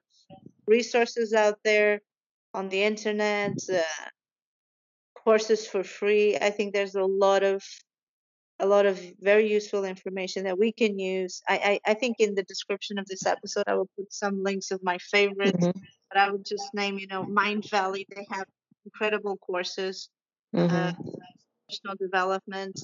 resources 0.67 1.33
out 1.35 1.59
there 1.65 2.01
on 2.55 2.69
the 2.69 2.83
internet, 2.85 3.53
uh, 3.73 3.81
courses 5.25 5.67
for 5.67 5.83
free. 5.83 6.37
I 6.37 6.51
think 6.51 6.73
there's 6.73 6.95
a 6.95 7.05
lot 7.05 7.43
of 7.43 7.63
a 8.61 8.67
lot 8.67 8.87
of 8.87 9.01
very 9.21 9.51
useful 9.51 9.85
information 9.85 10.45
that 10.45 10.59
we 10.59 10.73
can 10.73 10.99
use. 10.99 11.43
I, 11.49 11.81
I, 11.87 11.91
I 11.93 11.95
think 11.95 12.17
in 12.21 12.35
the 12.35 12.43
description 12.45 12.99
of 12.99 13.07
this 13.07 13.27
episode, 13.27 13.65
I 13.67 13.75
will 13.75 13.89
put 13.97 14.13
some 14.13 14.43
links 14.43 14.71
of 14.71 14.83
my 14.83 14.99
favorites, 14.99 15.67
Mhm. 15.67 15.75
but 16.09 16.19
I 16.19 16.31
would 16.31 16.45
just 16.45 16.73
name, 16.73 16.99
you 16.99 17.07
know, 17.09 17.25
Mindvalley. 17.25 18.05
They 18.09 18.27
have 18.31 18.47
incredible 18.85 19.37
courses, 19.39 20.09
uh, 20.55 20.59
Mhm. 20.59 21.19
professional 21.67 21.97
development. 21.99 22.81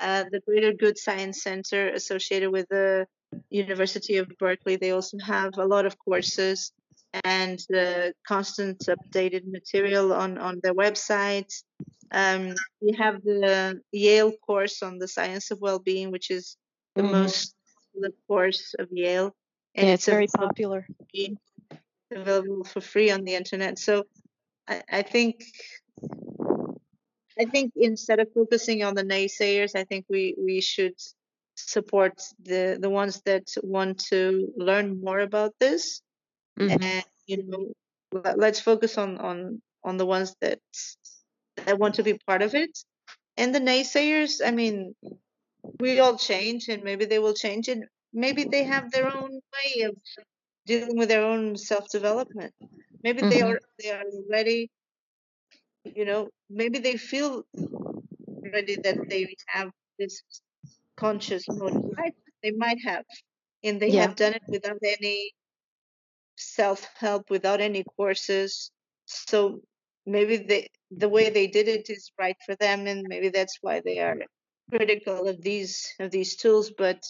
Uh, 0.00 0.24
the 0.30 0.40
Greater 0.40 0.72
Good 0.72 0.98
Science 0.98 1.42
Center, 1.42 1.88
associated 1.88 2.50
with 2.50 2.68
the 2.68 3.06
University 3.50 4.18
of 4.18 4.28
Berkeley, 4.38 4.76
they 4.76 4.90
also 4.90 5.16
have 5.18 5.56
a 5.56 5.64
lot 5.64 5.86
of 5.86 5.98
courses 5.98 6.72
and 7.24 7.58
the 7.68 8.12
constant 8.26 8.78
updated 8.80 9.46
material 9.46 10.12
on, 10.12 10.38
on 10.38 10.60
their 10.62 10.74
website. 10.74 11.52
Um, 12.10 12.54
we 12.80 12.92
have 12.98 13.22
the 13.22 13.80
Yale 13.92 14.32
course 14.46 14.82
on 14.82 14.98
the 14.98 15.08
science 15.08 15.50
of 15.50 15.60
well-being, 15.60 16.10
which 16.10 16.30
is 16.30 16.56
the 16.96 17.02
Mhm. 17.02 17.10
most 17.12 17.54
popular 17.92 18.10
course 18.26 18.74
of 18.78 18.88
Yale, 18.90 19.34
and 19.74 19.88
Yeah, 19.88 19.94
it's 19.94 20.06
very 20.06 20.26
popular. 20.26 20.86
available 22.10 22.64
for 22.64 22.80
free 22.80 23.10
on 23.10 23.24
the 23.24 23.34
internet. 23.34 23.78
So 23.78 24.04
I, 24.68 24.82
I 24.90 25.02
think 25.02 25.44
I 27.38 27.44
think 27.46 27.72
instead 27.76 28.20
of 28.20 28.32
focusing 28.32 28.84
on 28.84 28.94
the 28.94 29.02
naysayers, 29.02 29.74
I 29.74 29.84
think 29.84 30.06
we 30.08 30.34
we 30.38 30.60
should 30.60 30.94
support 31.56 32.22
the 32.42 32.78
the 32.80 32.90
ones 32.90 33.20
that 33.22 33.46
want 33.62 33.98
to 34.10 34.52
learn 34.56 35.00
more 35.00 35.20
about 35.20 35.54
this 35.58 36.00
Mhm. 36.58 36.94
and 36.94 37.04
you 37.26 37.44
know 37.44 37.72
let- 38.12 38.38
let's 38.38 38.60
focus 38.60 38.98
on 38.98 39.18
on 39.18 39.62
on 39.84 39.96
the 39.98 40.06
ones 40.06 40.34
that 40.40 40.60
that 41.66 41.78
want 41.78 41.94
to 41.96 42.02
be 42.02 42.18
part 42.26 42.42
of 42.42 42.54
it 42.54 42.78
and 43.36 43.54
the 43.54 43.60
naysayers 43.60 44.40
i 44.46 44.50
mean 44.50 44.94
we 45.80 46.00
all 46.00 46.18
change 46.18 46.68
and 46.68 46.82
maybe 46.84 47.04
they 47.06 47.18
will 47.20 47.34
change 47.34 47.68
and 47.68 47.84
maybe 48.12 48.44
they 48.44 48.64
have 48.64 48.90
their 48.90 49.06
own 49.16 49.30
way 49.56 49.82
of 49.82 49.96
dealing 50.66 50.98
with 50.98 51.08
their 51.08 51.24
own 51.24 51.56
self 51.56 51.88
development 51.90 52.54
maybe 53.02 53.22
they 53.22 53.40
Mhm. 53.40 53.42
are 53.42 53.60
they 53.80 53.90
are 53.90 54.04
ready 54.30 54.70
you 55.84 56.04
know 56.04 56.28
maybe 56.50 56.78
they 56.78 56.96
feel 56.96 57.44
ready 58.52 58.76
that 58.76 58.98
they 59.08 59.34
have 59.48 59.70
this 59.98 60.22
conscious 60.96 61.50
mode 61.50 61.74
they 62.42 62.52
might 62.52 62.78
have 62.84 63.04
and 63.64 63.80
they 63.80 63.90
Yeah. 63.90 64.02
have 64.02 64.16
done 64.16 64.34
it 64.34 64.42
without 64.48 64.78
any 64.82 65.32
self 66.36 66.86
help 66.98 67.30
without 67.30 67.60
any 67.60 67.84
courses. 67.96 68.70
So 69.06 69.60
maybe 70.06 70.36
they, 70.38 70.68
the 70.90 71.08
way 71.08 71.30
they 71.30 71.46
did 71.46 71.68
it 71.68 71.90
is 71.90 72.10
right 72.18 72.36
for 72.44 72.54
them, 72.56 72.86
and 72.86 73.06
maybe 73.08 73.28
that's 73.28 73.58
why 73.60 73.80
they 73.84 73.98
are 73.98 74.16
critical 74.70 75.28
of 75.28 75.42
these 75.42 75.94
of 76.00 76.10
these 76.10 76.36
tools. 76.36 76.72
But 76.76 77.02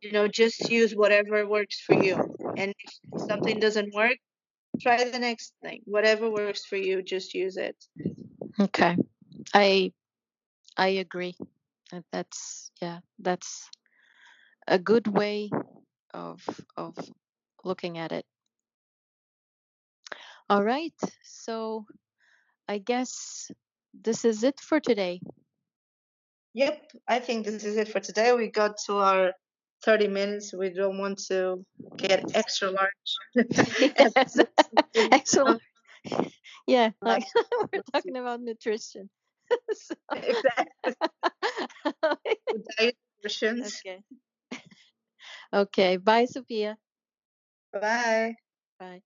you 0.00 0.12
know, 0.12 0.28
just 0.28 0.70
use 0.70 0.92
whatever 0.92 1.46
works 1.48 1.80
for 1.80 2.02
you. 2.02 2.16
And 2.56 2.74
if 2.78 3.20
something 3.28 3.58
doesn't 3.58 3.94
work, 3.94 4.16
try 4.80 5.04
the 5.08 5.18
next 5.18 5.54
thing. 5.62 5.80
Whatever 5.84 6.30
works 6.30 6.64
for 6.64 6.76
you, 6.76 7.02
just 7.02 7.34
use 7.34 7.56
it. 7.56 7.76
Okay. 8.60 8.96
I 9.54 9.92
I 10.76 10.88
agree. 10.88 11.36
That's 12.12 12.70
yeah, 12.80 13.00
that's 13.18 13.68
a 14.68 14.78
good 14.78 15.06
way 15.06 15.50
of 16.12 16.42
of 16.76 16.96
looking 17.66 17.98
at 17.98 18.12
it. 18.12 18.24
All 20.48 20.62
right. 20.62 20.94
So 21.22 21.84
I 22.68 22.78
guess 22.78 23.50
this 23.92 24.24
is 24.24 24.42
it 24.44 24.60
for 24.60 24.80
today. 24.80 25.20
Yep, 26.54 26.92
I 27.06 27.18
think 27.18 27.44
this 27.44 27.64
is 27.64 27.76
it 27.76 27.88
for 27.88 28.00
today. 28.00 28.32
We 28.32 28.50
got 28.50 28.78
to 28.86 28.96
our 28.96 29.32
30 29.84 30.08
minutes. 30.08 30.54
We 30.54 30.70
don't 30.70 30.98
want 30.98 31.18
to 31.28 31.64
get 31.96 32.34
extra 32.34 32.70
large. 32.70 33.12
Excellent. 35.12 35.62
Yeah, 36.66 36.90
Uh, 37.02 37.08
like 37.08 37.24
we're 37.72 37.82
talking 37.94 38.16
about 38.16 38.40
nutrition. 38.40 39.08
So- 39.72 39.94
exactly. 40.12 40.94
Okay. 43.78 44.02
Okay. 45.52 45.96
Bye, 45.96 46.24
Sophia. 46.26 46.76
Bye. 47.80 48.34
Bye. 48.78 49.02